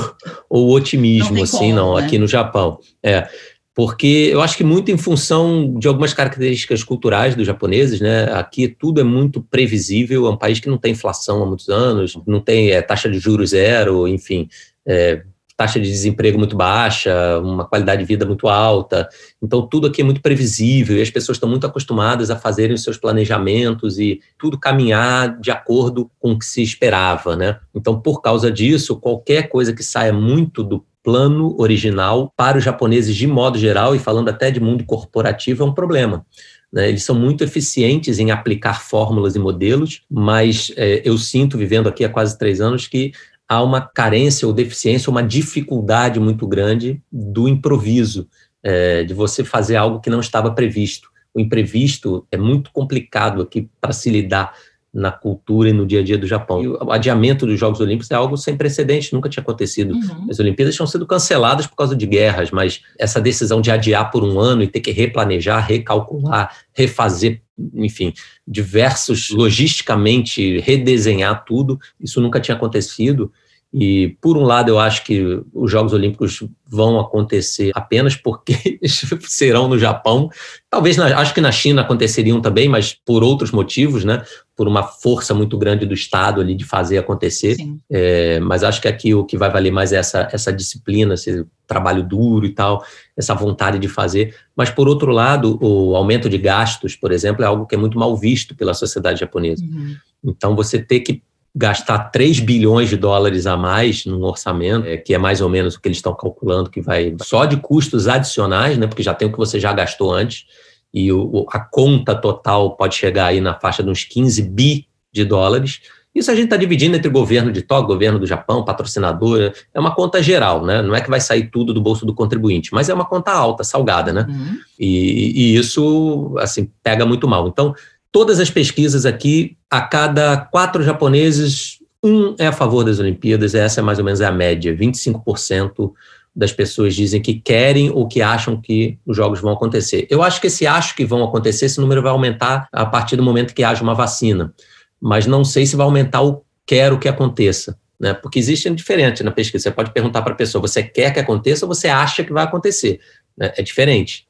[0.49, 2.05] o otimismo, assim, como, não, né?
[2.05, 2.79] aqui no Japão.
[3.03, 3.27] É,
[3.75, 8.31] porque eu acho que muito em função de algumas características culturais dos japoneses, né?
[8.31, 12.17] Aqui tudo é muito previsível, é um país que não tem inflação há muitos anos,
[12.25, 14.47] não tem é, taxa de juros zero, enfim,
[14.87, 15.23] é,
[15.57, 19.07] taxa de desemprego muito baixa, uma qualidade de vida muito alta.
[19.41, 22.83] Então tudo aqui é muito previsível e as pessoas estão muito acostumadas a fazerem os
[22.83, 27.59] seus planejamentos e tudo caminhar de acordo com o que se esperava, né?
[27.73, 33.15] Então por causa disso, qualquer coisa que saia muito do plano original para os japoneses
[33.15, 36.25] de modo geral, e falando até de mundo corporativo, é um problema.
[36.73, 36.89] Né?
[36.89, 42.03] Eles são muito eficientes em aplicar fórmulas e modelos, mas é, eu sinto, vivendo aqui
[42.03, 43.13] há quase três anos, que
[43.47, 48.27] há uma carência ou deficiência, uma dificuldade muito grande do improviso,
[48.63, 51.09] é, de você fazer algo que não estava previsto.
[51.33, 54.53] O imprevisto é muito complicado aqui para se lidar
[54.95, 56.63] na cultura e no dia a dia do Japão.
[56.63, 59.93] E o adiamento dos Jogos Olímpicos é algo sem precedente, nunca tinha acontecido.
[59.93, 60.27] Uhum.
[60.29, 64.23] As Olimpíadas tinham sido canceladas por causa de guerras, mas essa decisão de adiar por
[64.23, 67.41] um ano e ter que replanejar, recalcular, refazer,
[67.73, 68.13] enfim,
[68.47, 73.33] diversos, logisticamente, redesenhar tudo, isso nunca tinha acontecido.
[73.77, 75.21] E, por um lado, eu acho que
[75.53, 78.79] os Jogos Olímpicos vão acontecer apenas porque
[79.27, 80.29] serão no Japão.
[80.69, 84.23] Talvez, na, acho que na China aconteceriam também, mas por outros motivos, né?
[84.55, 87.57] Por uma força muito grande do Estado ali de fazer acontecer.
[87.91, 91.45] É, mas acho que aqui o que vai valer mais é essa, essa disciplina, esse
[91.67, 92.81] trabalho duro e tal,
[93.17, 94.33] essa vontade de fazer.
[94.55, 97.99] Mas, por outro lado, o aumento de gastos, por exemplo, é algo que é muito
[97.99, 99.65] mal visto pela sociedade japonesa.
[99.65, 99.97] Uhum.
[100.23, 101.21] Então, você ter que
[101.55, 105.75] gastar 3 bilhões de dólares a mais no orçamento, é, que é mais ou menos
[105.75, 109.27] o que eles estão calculando que vai só de custos adicionais, né, porque já tem
[109.27, 110.45] o que você já gastou antes,
[110.93, 115.23] e o, a conta total pode chegar aí na faixa de uns 15 bi de
[115.23, 115.81] dólares.
[116.13, 119.79] Isso a gente está dividindo entre o governo de Tóquio, governo do Japão, patrocinador, é
[119.79, 120.81] uma conta geral, né?
[120.81, 123.65] Não é que vai sair tudo do bolso do contribuinte, mas é uma conta alta,
[123.65, 124.25] salgada, né?
[124.29, 124.57] Uhum.
[124.79, 127.49] E, e, isso, assim, pega muito mal.
[127.49, 127.75] Então,
[128.15, 133.81] Todas as pesquisas aqui, a cada quatro japoneses, um é a favor das Olimpíadas, essa
[133.81, 134.73] é mais ou menos a média.
[134.73, 135.91] 25%
[136.33, 140.07] das pessoas dizem que querem ou que acham que os jogos vão acontecer.
[140.09, 143.21] Eu acho que esse acho que vão acontecer, esse número vai aumentar a partir do
[143.21, 144.53] momento que haja uma vacina.
[144.97, 147.77] Mas não sei se vai aumentar o quero que aconteça.
[147.99, 148.13] Né?
[148.13, 149.63] Porque existe diferente na pesquisa.
[149.63, 152.45] Você pode perguntar para a pessoa: você quer que aconteça ou você acha que vai
[152.45, 153.01] acontecer?
[153.37, 154.25] É diferente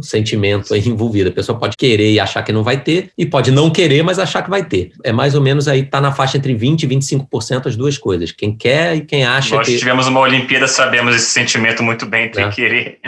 [0.00, 1.30] sentimento aí envolvido.
[1.30, 4.18] A pessoa pode querer e achar que não vai ter, e pode não querer, mas
[4.18, 4.92] achar que vai ter.
[5.02, 8.32] É mais ou menos aí, está na faixa entre 20% e 25% as duas coisas.
[8.32, 9.72] Quem quer e quem acha Nós que...
[9.72, 12.50] Nós tivemos uma Olimpíada, sabemos esse sentimento muito bem entre é.
[12.50, 12.98] querer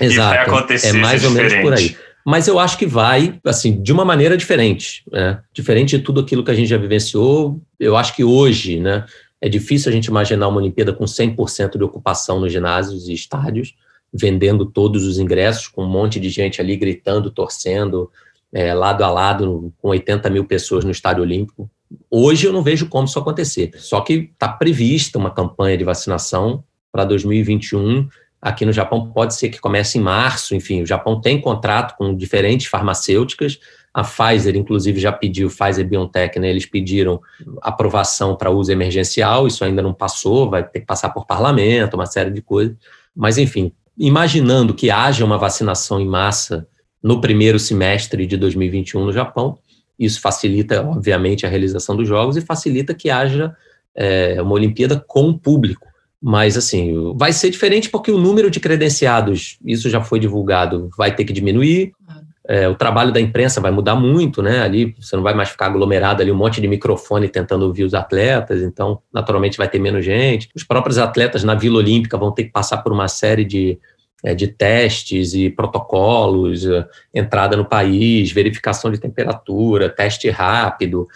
[0.00, 0.02] Exato.
[0.04, 0.88] e vai acontecer.
[0.88, 1.96] É mais ou menos por aí.
[2.24, 5.02] Mas eu acho que vai, assim, de uma maneira diferente.
[5.10, 5.40] Né?
[5.52, 7.60] Diferente de tudo aquilo que a gente já vivenciou.
[7.80, 9.04] Eu acho que hoje, né,
[9.40, 13.74] é difícil a gente imaginar uma Olimpíada com 100% de ocupação nos ginásios e estádios
[14.12, 18.10] vendendo todos os ingressos, com um monte de gente ali gritando, torcendo,
[18.52, 21.70] é, lado a lado, com 80 mil pessoas no Estádio Olímpico.
[22.10, 23.70] Hoje eu não vejo como isso acontecer.
[23.76, 28.08] Só que está prevista uma campanha de vacinação para 2021.
[28.40, 30.54] Aqui no Japão pode ser que comece em março.
[30.54, 33.58] Enfim, o Japão tem contrato com diferentes farmacêuticas.
[33.94, 37.20] A Pfizer, inclusive, já pediu, Pfizer BioNTech, né, eles pediram
[37.60, 39.46] aprovação para uso emergencial.
[39.46, 42.74] Isso ainda não passou, vai ter que passar por parlamento, uma série de coisas.
[43.14, 43.72] Mas, enfim,
[44.06, 46.66] imaginando que haja uma vacinação em massa
[47.00, 49.58] no primeiro semestre de 2021 no Japão,
[49.98, 53.54] isso facilita, obviamente, a realização dos Jogos e facilita que haja
[53.94, 55.86] é, uma Olimpíada com público.
[56.20, 61.14] Mas, assim, vai ser diferente porque o número de credenciados, isso já foi divulgado, vai
[61.14, 61.92] ter que diminuir.
[62.48, 64.62] É, o trabalho da imprensa vai mudar muito, né?
[64.62, 67.94] Ali você não vai mais ficar aglomerado ali um monte de microfone tentando ouvir os
[67.94, 70.48] atletas, então naturalmente vai ter menos gente.
[70.54, 73.78] Os próprios atletas na Vila Olímpica vão ter que passar por uma série de,
[74.22, 81.06] é, de testes e protocolos, é, entrada no país, verificação de temperatura, teste rápido.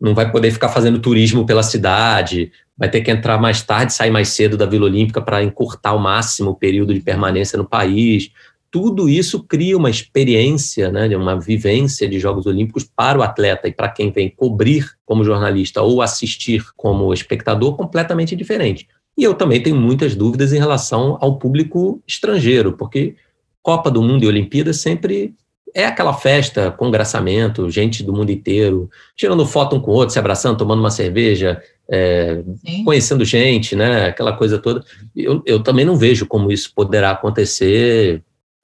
[0.00, 4.10] Não vai poder ficar fazendo turismo pela cidade, vai ter que entrar mais tarde, sair
[4.10, 8.30] mais cedo da Vila Olímpica para encurtar ao máximo o período de permanência no país
[8.76, 13.72] tudo isso cria uma experiência, né, uma vivência de Jogos Olímpicos para o atleta e
[13.72, 18.86] para quem vem cobrir como jornalista ou assistir como espectador completamente diferente.
[19.16, 23.16] E eu também tenho muitas dúvidas em relação ao público estrangeiro, porque
[23.62, 25.34] Copa do Mundo e Olimpíada sempre
[25.74, 30.18] é aquela festa, congraçamento, gente do mundo inteiro, tirando foto um com o outro, se
[30.18, 32.42] abraçando, tomando uma cerveja, é,
[32.84, 34.06] conhecendo gente, né?
[34.06, 34.82] Aquela coisa toda.
[35.14, 38.22] Eu, eu também não vejo como isso poderá acontecer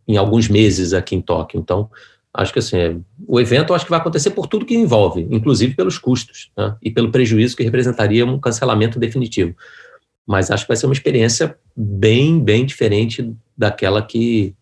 [0.08, 1.60] em alguns meses aqui em Tóquio.
[1.60, 1.90] Então,
[2.32, 5.98] acho que assim, o evento acho que vai acontecer por tudo que envolve, inclusive pelos
[5.98, 9.54] custos né, e pelo prejuízo que representaria um cancelamento definitivo.
[10.26, 14.54] Mas acho que vai ser uma experiência bem, bem diferente daquela que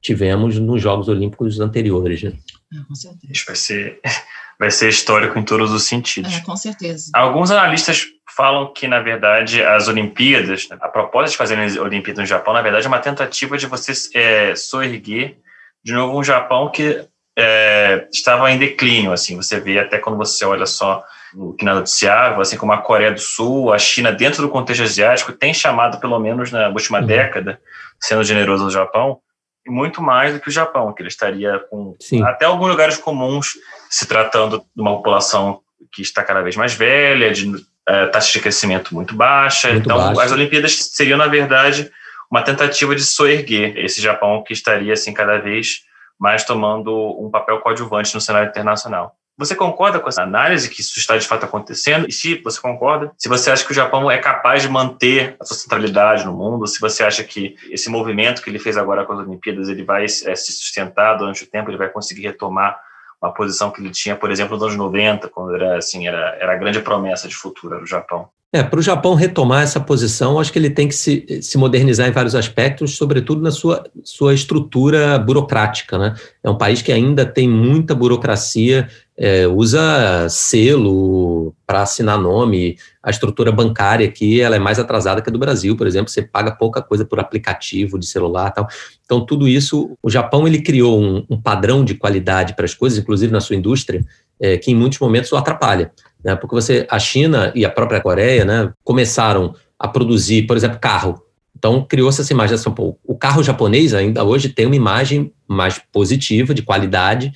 [0.00, 2.22] tivemos nos Jogos Olímpicos anteriores.
[2.22, 2.32] Né?
[2.74, 3.44] É, com certeza.
[3.46, 4.00] Vai ser,
[4.58, 6.32] vai ser histórico em todos os sentidos.
[6.32, 7.10] É, com certeza.
[7.14, 12.26] Alguns analistas falam que, na verdade, as Olimpíadas, a proposta de fazer as Olimpíadas no
[12.26, 15.36] Japão, na verdade, é uma tentativa de você é, soerguer
[15.84, 17.04] de novo um Japão que
[17.36, 21.74] é, estava em declínio, assim, você vê até quando você olha só o que na
[21.74, 25.98] noticiável, assim como a Coreia do Sul, a China, dentro do contexto asiático, tem chamado,
[25.98, 27.06] pelo menos na última uhum.
[27.06, 27.60] década,
[28.00, 29.18] sendo generoso ao Japão,
[29.66, 32.22] muito mais do que o Japão, que ele estaria com Sim.
[32.24, 33.52] até alguns lugares comuns,
[33.88, 35.60] se tratando de uma população
[35.92, 37.52] que está cada vez mais velha, de
[37.86, 39.68] é, taxa de crescimento muito baixa.
[39.68, 40.22] Muito então, baixa.
[40.22, 41.90] as Olimpíadas seriam, na verdade,
[42.30, 45.82] uma tentativa de soerguer esse Japão que estaria, assim, cada vez
[46.18, 49.16] mais tomando um papel coadjuvante no cenário internacional.
[49.38, 52.06] Você concorda com essa análise que isso está de fato acontecendo?
[52.06, 55.44] E se você concorda, se você acha que o Japão é capaz de manter a
[55.44, 59.14] sua centralidade no mundo, se você acha que esse movimento que ele fez agora com
[59.14, 62.78] as Olimpíadas ele vai é, se sustentar durante o tempo, ele vai conseguir retomar
[63.22, 66.52] uma posição que ele tinha, por exemplo, nos anos 90, quando era assim, era, era
[66.52, 68.28] a grande promessa de futuro do Japão.
[68.54, 72.06] É, para o Japão retomar essa posição, acho que ele tem que se, se modernizar
[72.06, 75.96] em vários aspectos, sobretudo na sua, sua estrutura burocrática.
[75.96, 76.14] Né?
[76.44, 82.76] É um país que ainda tem muita burocracia, é, usa selo para assinar nome.
[83.02, 86.10] A estrutura bancária aqui ela é mais atrasada que a do Brasil, por exemplo.
[86.10, 88.66] Você paga pouca coisa por aplicativo de celular tal.
[89.04, 92.98] Então, tudo isso, o Japão ele criou um, um padrão de qualidade para as coisas,
[92.98, 94.04] inclusive na sua indústria,
[94.40, 96.36] é, que em muitos momentos o atrapalha né?
[96.36, 101.22] Porque você, a China e a própria Coreia, né, começaram a produzir, por exemplo, carro.
[101.56, 105.80] Então criou-se essa imagem assim, pô, o carro japonês ainda hoje tem uma imagem mais
[105.92, 107.32] positiva de qualidade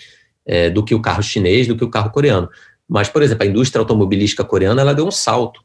[0.47, 2.49] é, do que o carro chinês, do que o carro coreano.
[2.89, 5.61] Mas, por exemplo, a indústria automobilística coreana ela deu um salto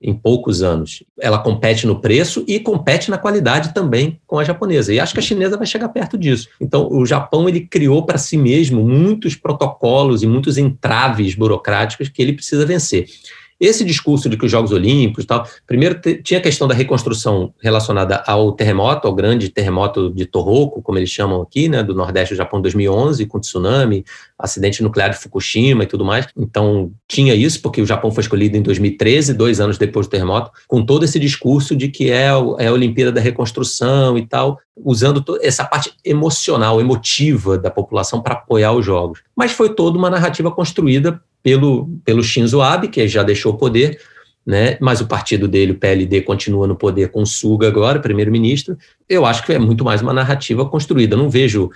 [0.00, 1.02] em poucos anos.
[1.18, 4.92] Ela compete no preço e compete na qualidade também com a japonesa.
[4.92, 6.48] E acho que a chinesa vai chegar perto disso.
[6.60, 12.20] Então, o Japão ele criou para si mesmo muitos protocolos e muitos entraves burocráticos que
[12.20, 13.06] ele precisa vencer.
[13.60, 18.22] Esse discurso de que os Jogos Olímpicos tal, primeiro tinha a questão da reconstrução relacionada
[18.26, 22.38] ao terremoto, ao grande terremoto de Tohoku, como eles chamam aqui, né, do Nordeste do
[22.38, 24.04] Japão, 2011, com tsunami,
[24.38, 26.26] acidente nuclear de Fukushima e tudo mais.
[26.36, 30.50] Então tinha isso porque o Japão foi escolhido em 2013, dois anos depois do terremoto,
[30.66, 32.26] com todo esse discurso de que é,
[32.58, 34.58] é a Olimpíada da reconstrução e tal.
[34.76, 39.22] usando essa parte emocional, emotiva da população para apoiar os jogos.
[39.36, 44.00] Mas foi toda uma narrativa construída pelo, pelo Shinzo Abe, que já deixou o poder,
[44.44, 44.76] né?
[44.80, 48.76] mas o partido dele, o PLD, continua no poder com o Suga agora, primeiro-ministro.
[49.08, 51.14] Eu acho que é muito mais uma narrativa construída.
[51.14, 51.70] Eu não vejo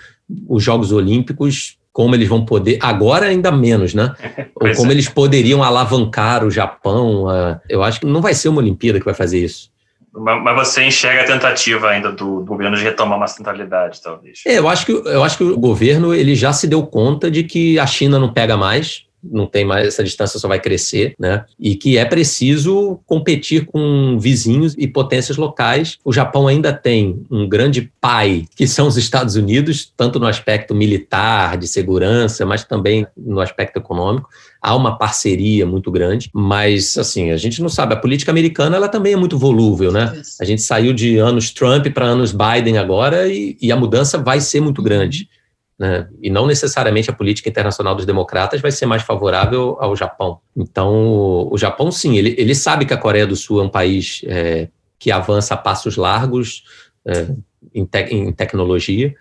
[0.47, 4.15] os Jogos Olímpicos como eles vão poder, agora ainda menos, né?
[4.55, 4.93] Ou como é.
[4.93, 7.25] eles poderiam alavancar o Japão.
[7.67, 9.69] eu acho que não vai ser uma Olimpíada que vai fazer isso.
[10.13, 14.39] Mas você enxerga a tentativa ainda do, do, governo de retomar uma centralidade, talvez?
[14.47, 17.43] É, eu acho que eu acho que o governo ele já se deu conta de
[17.43, 21.45] que a China não pega mais, não tem mais essa distância só vai crescer, né?
[21.59, 25.97] E que é preciso competir com vizinhos e potências locais.
[26.03, 30.73] O Japão ainda tem um grande pai, que são os Estados Unidos, tanto no aspecto
[30.73, 34.29] militar, de segurança, mas também no aspecto econômico.
[34.61, 38.89] Há uma parceria muito grande, mas assim, a gente não sabe, a política americana ela
[38.89, 40.21] também é muito volúvel, né?
[40.39, 44.41] A gente saiu de anos Trump para anos Biden agora e, e a mudança vai
[44.41, 45.29] ser muito grande
[45.79, 46.09] né?
[46.21, 50.39] e não necessariamente a política internacional dos democratas vai ser mais favorável ao Japão.
[50.55, 54.21] Então, o Japão, sim, ele, ele sabe que a Coreia do Sul é um país
[54.25, 54.67] é,
[54.99, 56.65] que avança a passos largos
[57.05, 57.27] é,
[57.73, 59.15] em, te, em tecnologia,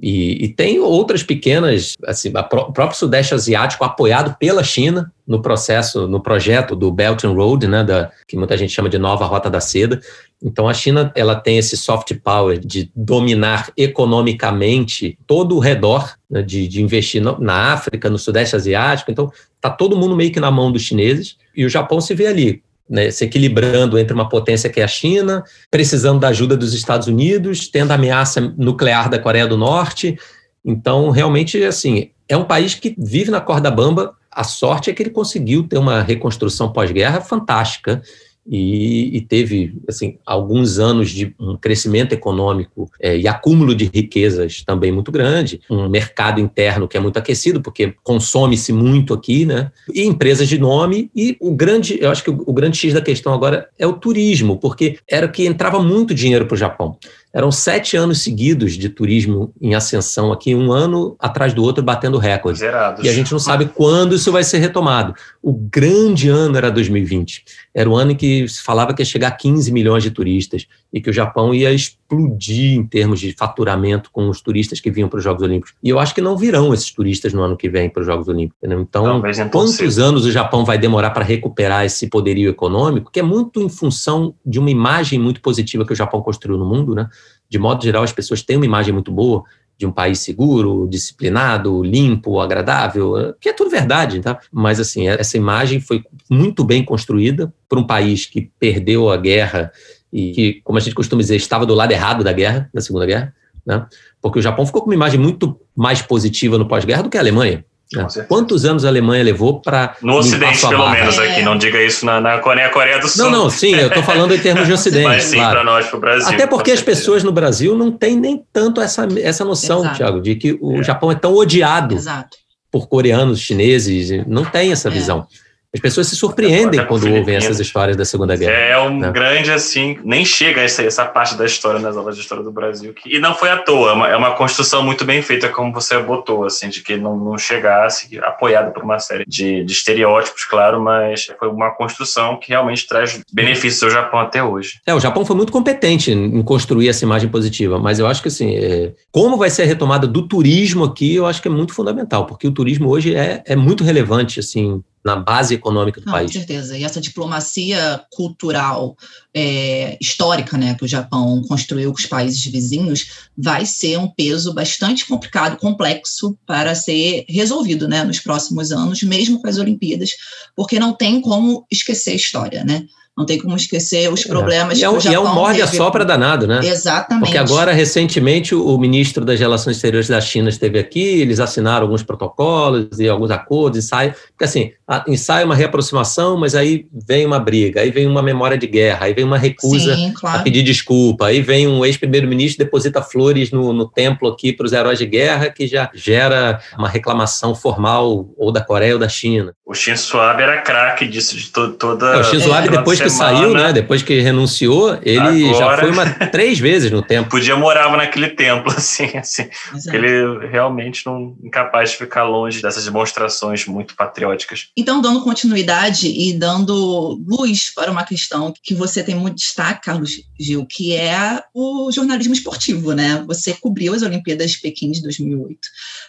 [0.00, 6.06] e, e, tem outras pequenas, assim, o próprio Sudeste Asiático apoiado pela China no processo,
[6.06, 9.50] no projeto do Belt and Road, né, da, que muita gente chama de nova rota
[9.50, 10.00] da seda.
[10.42, 16.42] Então a China ela tem esse soft power de dominar economicamente todo o redor, né,
[16.42, 19.10] de, de investir na África, no Sudeste Asiático.
[19.10, 22.28] Então está todo mundo meio que na mão dos chineses e o Japão se vê
[22.28, 26.72] ali né, se equilibrando entre uma potência que é a China, precisando da ajuda dos
[26.72, 30.18] Estados Unidos, tendo a ameaça nuclear da Coreia do Norte.
[30.64, 34.14] Então, realmente, assim, é um país que vive na corda bamba.
[34.30, 38.00] A sorte é que ele conseguiu ter uma reconstrução pós-guerra fantástica
[38.48, 44.62] e, e, teve assim alguns anos de um crescimento econômico é, e acúmulo de riquezas
[44.64, 49.70] também muito grande, um mercado interno que é muito aquecido porque consome-se muito aqui, né?
[49.92, 53.02] E empresas de nome e o grande, eu acho que o, o grande x da
[53.02, 56.96] questão agora é o turismo, porque era que entrava muito dinheiro para o Japão.
[57.32, 62.16] Eram sete anos seguidos de turismo em ascensão aqui, um ano atrás do outro, batendo
[62.16, 62.58] recorde.
[62.58, 63.04] Zerados.
[63.04, 65.14] E a gente não sabe quando isso vai ser retomado.
[65.42, 67.44] O grande ano era 2020.
[67.74, 70.66] Era o ano em que se falava que ia chegar a 15 milhões de turistas
[70.92, 75.08] e que o Japão ia explodir em termos de faturamento com os turistas que vinham
[75.08, 75.74] para os Jogos Olímpicos.
[75.82, 78.28] E eu acho que não virão esses turistas no ano que vem para os Jogos
[78.28, 78.58] Olímpicos.
[78.62, 79.20] Então,
[79.50, 83.68] quantos anos o Japão vai demorar para recuperar esse poderio econômico, que é muito em
[83.68, 87.08] função de uma imagem muito positiva que o Japão construiu no mundo, né?
[87.48, 89.42] De modo geral, as pessoas têm uma imagem muito boa
[89.78, 94.40] de um país seguro, disciplinado, limpo, agradável, que é tudo verdade, tá?
[94.50, 99.70] Mas assim, essa imagem foi muito bem construída por um país que perdeu a guerra
[100.12, 103.06] e que, como a gente costuma dizer, estava do lado errado da guerra, da Segunda
[103.06, 103.34] Guerra,
[103.66, 103.86] né?
[104.20, 107.20] Porque o Japão ficou com uma imagem muito mais positiva no pós-guerra do que a
[107.20, 107.64] Alemanha.
[107.92, 108.06] Né?
[108.28, 109.96] Quantos anos a Alemanha levou para.
[110.02, 111.42] No Ocidente, pelo menos, aqui.
[111.42, 113.24] Não diga isso na, na Coreia, Coreia do Sul.
[113.24, 115.04] Não, não, sim, eu estou falando em termos de Ocidente.
[115.04, 115.54] Mas sim, claro.
[115.54, 116.34] para nós, para o Brasil.
[116.34, 119.96] Até porque as pessoas no Brasil não têm nem tanto essa, essa noção, Exato.
[119.96, 120.82] Tiago, de que o é.
[120.82, 122.36] Japão é tão odiado Exato.
[122.70, 124.90] por coreanos, chineses, não tem essa é.
[124.90, 125.26] visão.
[125.74, 128.52] As pessoas se surpreendem quando ouvem essas histórias da Segunda Guerra.
[128.52, 129.12] É um né?
[129.12, 132.94] grande, assim, nem chega essa, essa parte da história nas aulas de história do Brasil.
[132.94, 135.70] Que, e não foi à toa, é uma, é uma, construção muito bem feita, como
[135.70, 140.44] você botou, assim, de que não, não chegasse, apoiado por uma série de, de estereótipos,
[140.44, 144.80] claro, mas foi uma construção que realmente traz benefícios ao Japão até hoje.
[144.86, 148.28] É, o Japão foi muito competente em construir essa imagem positiva, mas eu acho que,
[148.28, 151.74] assim, é, como vai ser a retomada do turismo aqui, eu acho que é muito
[151.74, 156.12] fundamental, porque o turismo hoje é, é muito relevante, assim, na base econômica do Não,
[156.12, 156.30] país.
[156.30, 156.76] Com certeza.
[156.76, 158.94] E essa diplomacia cultural
[159.34, 164.52] é, histórica né, que o Japão construiu com os países vizinhos vai ser um peso
[164.52, 170.10] bastante complicado, complexo para ser resolvido né, nos próximos anos, mesmo com as Olimpíadas,
[170.54, 172.84] porque não tem como esquecer a história, né?
[173.18, 174.28] Não tem como esquecer os é.
[174.28, 174.82] problemas é.
[174.82, 176.60] e é, que o Japão E é um morde a sopra danado, né?
[176.62, 177.24] Exatamente.
[177.24, 182.04] Porque agora, recentemente, o ministro das Relações Exteriores da China esteve aqui, eles assinaram alguns
[182.04, 184.14] protocolos e alguns acordos, ensaio.
[184.30, 184.70] Porque, assim,
[185.08, 189.12] ensaio uma reaproximação, mas aí vem uma briga, aí vem uma memória de guerra, aí
[189.12, 190.38] vem uma recusa Sim, claro.
[190.38, 194.72] a pedir desculpa, aí vem um ex-primeiro-ministro deposita flores no, no templo aqui para os
[194.72, 199.52] heróis de guerra, que já gera uma reclamação formal ou da Coreia ou da China.
[199.66, 202.14] O Shinzo Abe era craque disso, de to toda.
[202.14, 203.72] É, o Shinzo Abe, depois saiu, né?
[203.72, 207.30] Depois que renunciou, ele agora, já foi uma, três vezes no tempo.
[207.30, 209.48] Podia morava naquele templo, assim, assim.
[209.92, 214.68] Ele realmente não incapaz de ficar longe dessas demonstrações muito patrióticas.
[214.76, 220.20] Então, dando continuidade e dando luz para uma questão que você tem muito destaque, Carlos
[220.38, 223.22] Gil, que é o jornalismo esportivo, né?
[223.26, 225.58] Você cobriu as Olimpíadas de Pequim de 2008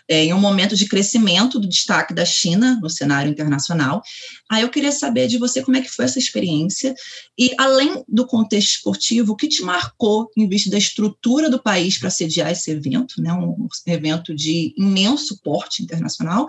[0.10, 4.02] é, em um momento de crescimento do destaque da China no cenário internacional.
[4.50, 6.89] Aí eu queria saber de você como é que foi essa experiência
[7.38, 11.98] e, além do contexto esportivo, o que te marcou em vista da estrutura do país
[11.98, 13.34] para sediar esse evento, né?
[13.34, 16.48] um evento de imenso porte internacional,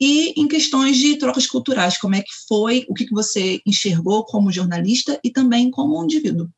[0.00, 4.24] e em questões de trocas culturais, como é que foi, o que, que você enxergou
[4.24, 6.48] como jornalista e também como indivíduo.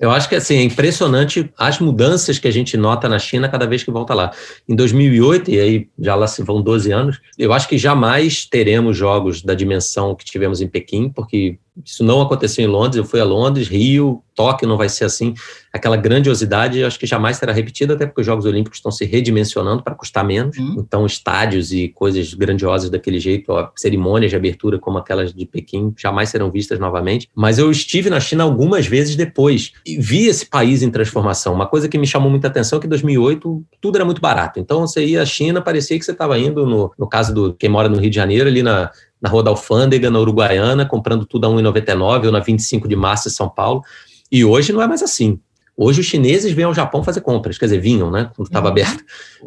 [0.00, 3.66] Eu acho que assim, é impressionante as mudanças que a gente nota na China cada
[3.66, 4.32] vez que volta lá.
[4.66, 8.96] Em 2008, e aí já lá se vão 12 anos, eu acho que jamais teremos
[8.96, 13.20] jogos da dimensão que tivemos em Pequim, porque isso não aconteceu em Londres, eu fui
[13.20, 15.34] a Londres, Rio, Tóquio não vai ser assim.
[15.72, 19.82] Aquela grandiosidade acho que jamais será repetida, até porque os Jogos Olímpicos estão se redimensionando
[19.82, 20.56] para custar menos.
[20.56, 20.76] Uhum.
[20.78, 25.92] Então, estádios e coisas grandiosas daquele jeito, ó, cerimônias de abertura como aquelas de Pequim,
[25.96, 27.28] jamais serão vistas novamente.
[27.34, 31.52] Mas eu estive na China algumas vezes depois e vi esse país em transformação.
[31.52, 34.58] Uma coisa que me chamou muita atenção é que em 2008 tudo era muito barato.
[34.58, 37.68] Então, você ia à China, parecia que você estava indo, no, no caso do quem
[37.68, 38.90] mora no Rio de Janeiro, ali na
[39.20, 43.28] na Rua da Alfândega, na Uruguaiana, comprando tudo a 1,99 ou na 25 de março
[43.28, 43.82] em São Paulo.
[44.30, 45.40] E hoje não é mais assim.
[45.82, 48.72] Hoje os chineses vêm ao Japão fazer compras, quer dizer, vinham, né, quando estava uhum.
[48.72, 49.02] aberto.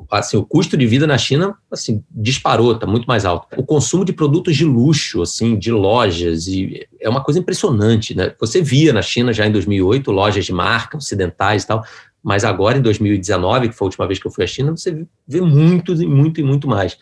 [0.09, 3.47] Assim, o custo de vida na China, assim, disparou, está muito mais alto.
[3.55, 8.34] O consumo de produtos de luxo, assim, de lojas, e é uma coisa impressionante, né?
[8.39, 11.86] Você via na China já em 2008 lojas de marca, ocidentais e tal,
[12.24, 15.05] mas agora em 2019, que foi a última vez que eu fui à China, você
[15.28, 16.97] vê muito, muito e muito mais.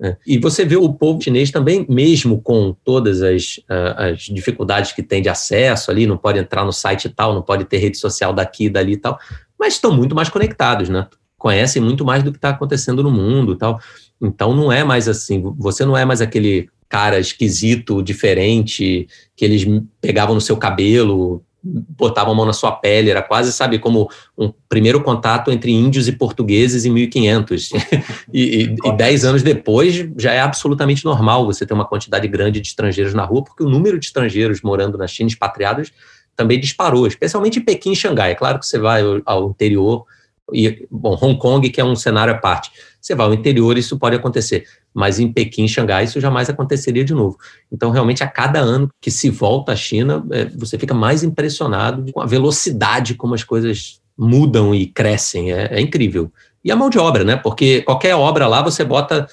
[0.00, 0.16] Né?
[0.26, 5.20] E você vê o povo chinês também, mesmo com todas as, as dificuldades que tem
[5.20, 8.70] de acesso ali, não pode entrar no site tal, não pode ter rede social daqui
[8.70, 9.18] dali e tal,
[9.58, 11.06] mas estão muito mais conectados, né?
[11.36, 13.78] Conhecem muito mais do que está acontecendo no mundo tal.
[14.20, 19.64] Então não é mais assim, você não é mais aquele cara esquisito, diferente, que eles
[20.00, 24.52] pegavam no seu cabelo, botavam a mão na sua pele, era quase, sabe, como um
[24.68, 27.70] primeiro contato entre índios e portugueses em 1500.
[28.32, 32.60] e, e, e dez anos depois já é absolutamente normal você ter uma quantidade grande
[32.60, 35.92] de estrangeiros na rua, porque o número de estrangeiros morando na China, expatriados,
[36.34, 38.32] também disparou, especialmente em Pequim e Xangai.
[38.32, 40.06] É claro que você vai ao interior,
[40.52, 42.70] e, bom, Hong Kong, que é um cenário à parte.
[43.00, 47.14] Você vai ao interior, isso pode acontecer, mas em Pequim, Xangai, isso jamais aconteceria de
[47.14, 47.38] novo.
[47.72, 52.12] Então, realmente, a cada ano que se volta à China, é, você fica mais impressionado
[52.12, 55.52] com a velocidade como as coisas mudam e crescem.
[55.52, 56.30] É, é incrível.
[56.62, 57.36] E a mão de obra, né?
[57.36, 59.26] Porque qualquer obra lá, você bota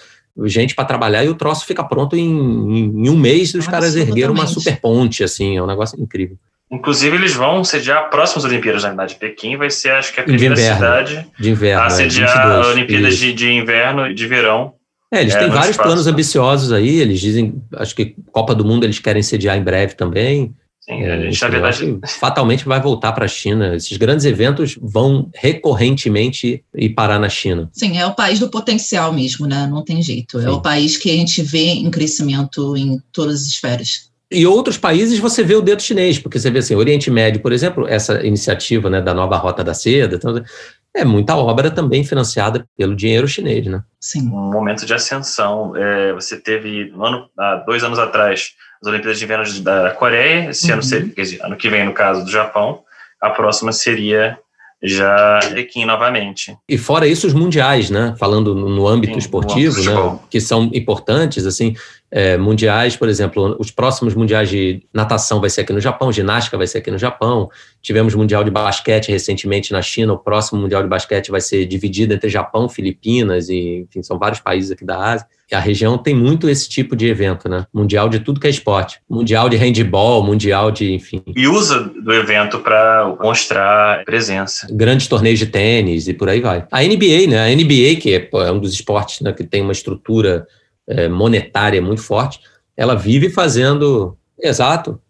[0.46, 4.34] gente para trabalhar e o troço fica pronto em, em um mês os caras ergueram
[4.34, 6.38] uma super ponte, assim, é um negócio incrível.
[6.70, 9.16] Inclusive, eles vão sediar próximas Olimpíadas, na verdade.
[9.16, 12.52] Pequim vai ser, acho que, a primeira de inverno, cidade de inverno, a é, sediar
[12.52, 14.74] é, Olimpíadas de, de, inverno e de verão.
[15.12, 17.00] É, eles é, têm vários espaço, planos ambiciosos aí.
[17.00, 20.54] Eles dizem, acho que Copa do Mundo eles querem sediar em breve também.
[20.82, 22.00] Sim, a gente, na verdade.
[22.20, 23.76] Fatalmente vai voltar para a China.
[23.76, 27.70] Esses grandes eventos vão recorrentemente ir parar na China.
[27.74, 29.68] Sim, é o país do potencial mesmo, né?
[29.68, 30.40] Não tem jeito.
[30.40, 30.48] É Sim.
[30.48, 34.07] É o país que a gente vê em crescimento em todas as esferas.
[34.32, 37.54] E outros países você vê o dedo chinês, porque você vê assim, Oriente Médio, por
[37.54, 40.44] exemplo, essa iniciativa né, da nova Rota da Seda, então,
[40.94, 43.84] é muita obra também financiada pelo dinheiro chinês, né?
[44.02, 44.28] Sim.
[44.28, 45.76] Um momento de ascensão.
[45.76, 48.52] É, você teve, ano, há dois anos atrás,
[48.82, 50.80] as Olimpíadas de Inverno da Coreia, esse uhum.
[50.80, 52.82] ano, quer dizer, ano que vem, no caso do Japão,
[53.22, 54.38] a próxima seria
[54.84, 56.56] já Pequim novamente.
[56.70, 58.16] E fora isso, os mundiais, né?
[58.20, 60.20] Falando no âmbito Sim, esportivo, né?
[60.30, 61.76] Que são importantes, assim,
[62.10, 66.58] é, mundiais, por exemplo, os próximos mundiais de natação vai ser aqui no Japão, ginástica
[66.58, 67.50] vai ser aqui no Japão.
[67.82, 70.14] Tivemos mundial de basquete recentemente na China.
[70.14, 74.40] O próximo mundial de basquete vai ser dividido entre Japão, Filipinas e, enfim, são vários
[74.40, 75.28] países aqui da Ásia.
[75.52, 77.66] E a região tem muito esse tipo de evento, né?
[77.74, 79.00] Mundial de tudo que é esporte.
[79.10, 81.24] Mundial de handball, mundial de, enfim.
[81.36, 84.68] E usa do evento para mostrar presença.
[84.72, 86.66] Grandes torneios de tênis e por aí vai.
[86.72, 87.52] A NBA, né?
[87.52, 90.46] A NBA, que é, é um dos esportes né, que tem uma estrutura
[90.88, 92.40] é, monetária muito forte,
[92.76, 94.18] ela vive fazendo.
[94.40, 95.02] Exato.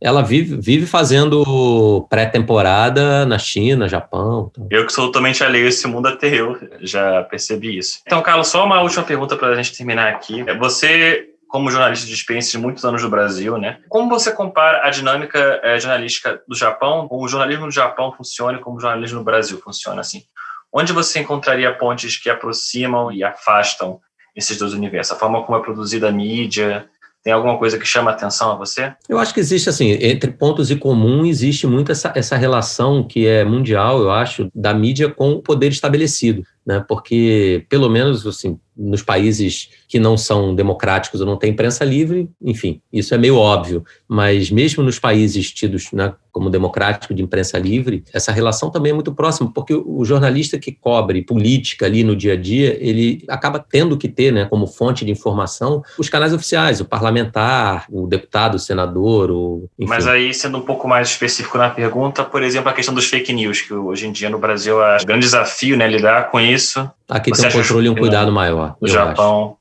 [0.00, 4.50] Ela vive, vive fazendo pré-temporada na China, Japão.
[4.50, 4.66] Então.
[4.70, 8.00] Eu que sou totalmente alheio esse mundo até eu já percebi isso.
[8.06, 10.42] Então, Carlos, só uma última pergunta para a gente terminar aqui.
[10.58, 13.78] Você, como jornalista de experiência de muitos anos no Brasil, né?
[13.90, 18.56] Como você compara a dinâmica é, jornalística do Japão, como o jornalismo no Japão funciona
[18.56, 20.22] e como o jornalismo no Brasil funciona assim?
[20.72, 24.00] Onde você encontraria pontes que aproximam e afastam
[24.34, 25.12] esses dois universos?
[25.12, 26.88] A forma como é produzida a mídia,
[27.22, 28.94] Tem alguma coisa que chama atenção a você?
[29.06, 33.26] Eu acho que existe, assim, entre pontos em comum, existe muito essa, essa relação que
[33.26, 36.84] é mundial, eu acho, da mídia com o poder estabelecido né?
[36.86, 42.30] Porque pelo menos assim, nos países que não são democráticos ou não tem imprensa livre,
[42.40, 43.84] enfim, isso é meio óbvio.
[44.08, 48.94] Mas mesmo nos países tidos né, como democrático de imprensa livre, essa relação também é
[48.94, 53.58] muito próxima, porque o jornalista que cobre política ali no dia a dia, ele acaba
[53.58, 58.54] tendo que ter, né, como fonte de informação, os canais oficiais, o parlamentar, o deputado,
[58.54, 59.90] o senador, o, enfim.
[59.90, 63.32] Mas aí, sendo um pouco mais específico na pergunta, por exemplo, a questão dos fake
[63.32, 66.59] news, que hoje em dia no Brasil é um grande desafio, né, lidar com isso.
[67.08, 68.76] Aqui Você tem um controle e um cuidado maior.
[68.80, 69.56] No Japão, acho.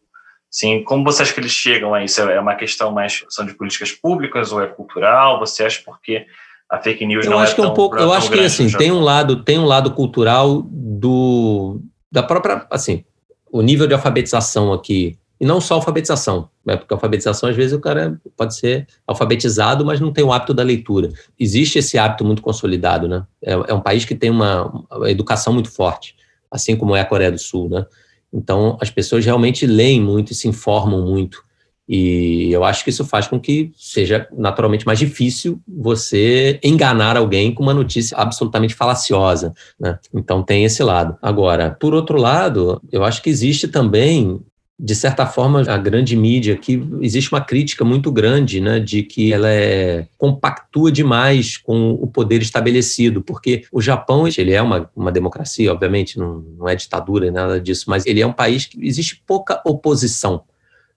[0.49, 0.83] sim.
[0.83, 2.21] Como você acha que eles chegam a isso?
[2.21, 5.39] É uma questão mais são de políticas públicas ou é cultural?
[5.39, 6.25] Você acha porque
[6.69, 8.69] a fake news eu não acho é que é um pouco, eu acho que assim
[8.69, 11.81] tem um lado tem um lado cultural do
[12.11, 13.03] da própria assim
[13.51, 16.75] o nível de alfabetização aqui e não só alfabetização, né?
[16.75, 20.63] porque alfabetização, às vezes, o cara pode ser alfabetizado, mas não tem o hábito da
[20.63, 21.09] leitura.
[21.39, 23.25] Existe esse hábito muito consolidado, né?
[23.41, 26.15] É, é um país que tem uma, uma, educação muito forte
[26.51, 27.85] assim como é a Coreia do Sul, né?
[28.31, 31.43] Então, as pessoas realmente leem muito e se informam muito.
[31.91, 37.51] E eu acho que isso faz com que seja naturalmente mais difícil você enganar alguém
[37.51, 39.55] com uma notícia absolutamente falaciosa.
[39.79, 39.97] Né?
[40.13, 41.17] Então tem esse lado.
[41.19, 44.39] Agora, por outro lado, eu acho que existe também
[44.81, 49.33] de certa forma, a grande mídia aqui, existe uma crítica muito grande, né, de que
[49.33, 55.11] ela é, compactua demais com o poder estabelecido, porque o Japão, ele é uma, uma
[55.11, 59.21] democracia, obviamente, não, não é ditadura, nada disso, mas ele é um país que existe
[59.27, 60.43] pouca oposição.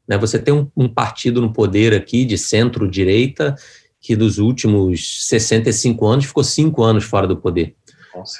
[0.06, 0.16] Né?
[0.16, 3.56] Você tem um, um partido no poder aqui de centro-direita
[4.00, 7.74] que dos últimos 65 anos ficou cinco anos fora do poder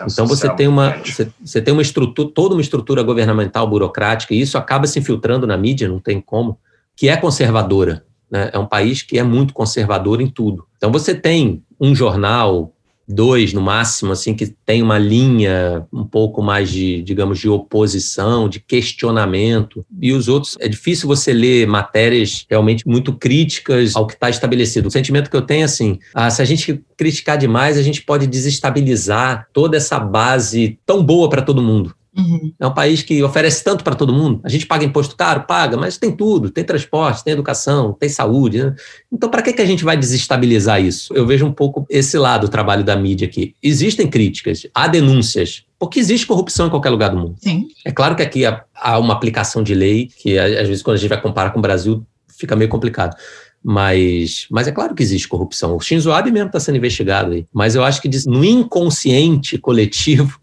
[0.07, 4.41] então você tem uma você, você, tem uma estrutura, toda uma estrutura governamental burocrática e
[4.41, 6.59] isso acaba se infiltrando na mídia, não tem como,
[6.97, 8.05] que é conservadora.
[8.31, 8.51] Né?
[8.53, 10.67] É um país que é muito conservador em tudo.
[10.77, 12.73] Então você tem um jornal
[13.09, 18.49] dois no máximo, assim, que tem uma linha um pouco mais de, digamos, de oposição,
[18.49, 19.85] de questionamento.
[20.01, 24.89] E os outros, é difícil você ler matérias realmente muito críticas ao que está estabelecido.
[24.89, 28.03] O sentimento que eu tenho é assim: ah, se a gente criticar demais, a gente
[28.03, 31.95] pode desestabilizar toda essa base tão boa para todo mundo.
[32.17, 32.53] Uhum.
[32.61, 34.41] É um país que oferece tanto para todo mundo.
[34.45, 35.45] A gente paga imposto caro?
[35.47, 38.63] Paga, mas tem tudo: tem transporte, tem educação, tem saúde.
[38.63, 38.75] Né?
[39.11, 41.15] Então, para que, que a gente vai desestabilizar isso?
[41.15, 43.55] Eu vejo um pouco esse lado do trabalho da mídia aqui.
[43.63, 47.37] Existem críticas, há denúncias, porque existe corrupção em qualquer lugar do mundo.
[47.41, 47.69] Sim.
[47.85, 51.09] É claro que aqui há, uma aplicação de lei que, às vezes, quando a gente
[51.09, 53.17] vai comparar com o Brasil, fica meio complicado.
[53.65, 55.77] Mas, mas é claro que existe corrupção.
[55.77, 57.47] O Shinzo Abe mesmo está sendo investigado aí.
[57.53, 60.42] Mas eu acho que no inconsciente coletivo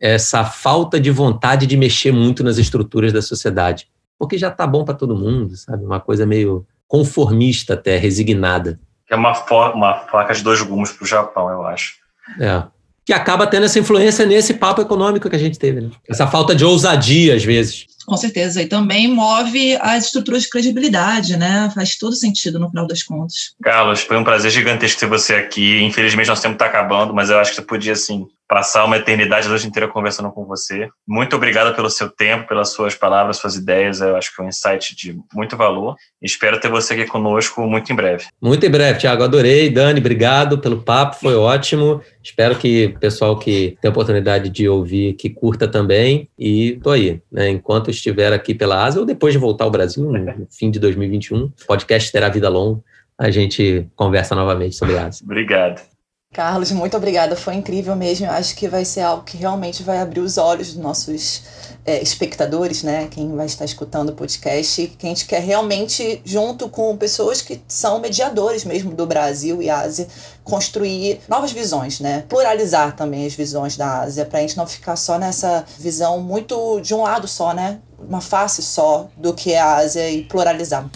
[0.00, 3.88] essa falta de vontade de mexer muito nas estruturas da sociedade.
[4.18, 5.84] Porque já está bom para todo mundo, sabe?
[5.84, 8.78] Uma coisa meio conformista até, resignada.
[9.10, 9.32] É uma,
[9.74, 11.94] uma faca de dois gumes para o Japão, eu acho.
[12.40, 12.64] É.
[13.04, 15.90] Que acaba tendo essa influência nesse papo econômico que a gente teve, né?
[16.08, 17.86] Essa falta de ousadia, às vezes.
[18.04, 18.62] Com certeza.
[18.62, 21.70] E também move as estruturas de credibilidade, né?
[21.74, 23.54] Faz todo sentido no final das contas.
[23.62, 25.82] Carlos, foi um prazer gigantesco ter você aqui.
[25.82, 29.46] Infelizmente, nosso tempo está acabando, mas eu acho que você podia, assim, passar uma eternidade
[29.46, 30.88] a noite inteira conversando com você.
[31.06, 34.00] Muito obrigado pelo seu tempo, pelas suas palavras, suas ideias.
[34.00, 35.96] Eu acho que é um insight de muito valor.
[36.22, 38.24] Espero ter você aqui conosco muito em breve.
[38.40, 39.24] Muito em breve, Tiago.
[39.24, 39.68] Adorei.
[39.68, 42.00] Dani, obrigado pelo papo, foi ótimo.
[42.22, 46.28] Espero que o pessoal que tem a oportunidade de ouvir, que curta também.
[46.38, 47.48] E tô aí, né?
[47.48, 51.36] Enquanto estiver aqui pela Ásia ou depois de voltar ao Brasil, no fim de 2021,
[51.44, 52.80] o podcast terá vida longa.
[53.18, 55.24] A gente conversa novamente sobre a Ásia.
[55.24, 55.95] Obrigado.
[56.36, 57.34] Carlos, muito obrigada.
[57.34, 58.30] Foi incrível mesmo.
[58.30, 61.44] Acho que vai ser algo que realmente vai abrir os olhos dos nossos
[61.82, 63.08] é, espectadores, né?
[63.10, 67.62] Quem vai estar escutando o podcast, que a gente quer realmente, junto com pessoas que
[67.66, 70.06] são mediadores mesmo do Brasil e Ásia,
[70.44, 72.22] construir novas visões, né?
[72.28, 76.82] Pluralizar também as visões da Ásia, para a gente não ficar só nessa visão muito
[76.82, 77.78] de um lado só, né?
[77.98, 80.86] Uma face só do que é a Ásia e pluralizar.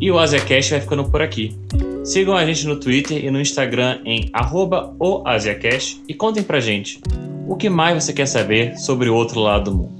[0.00, 1.54] E o AsiaCast vai ficando por aqui.
[2.04, 4.30] Sigam a gente no Twitter e no Instagram em
[4.98, 7.00] @oasiacast e contem pra gente
[7.46, 9.99] o que mais você quer saber sobre o outro lado do mundo.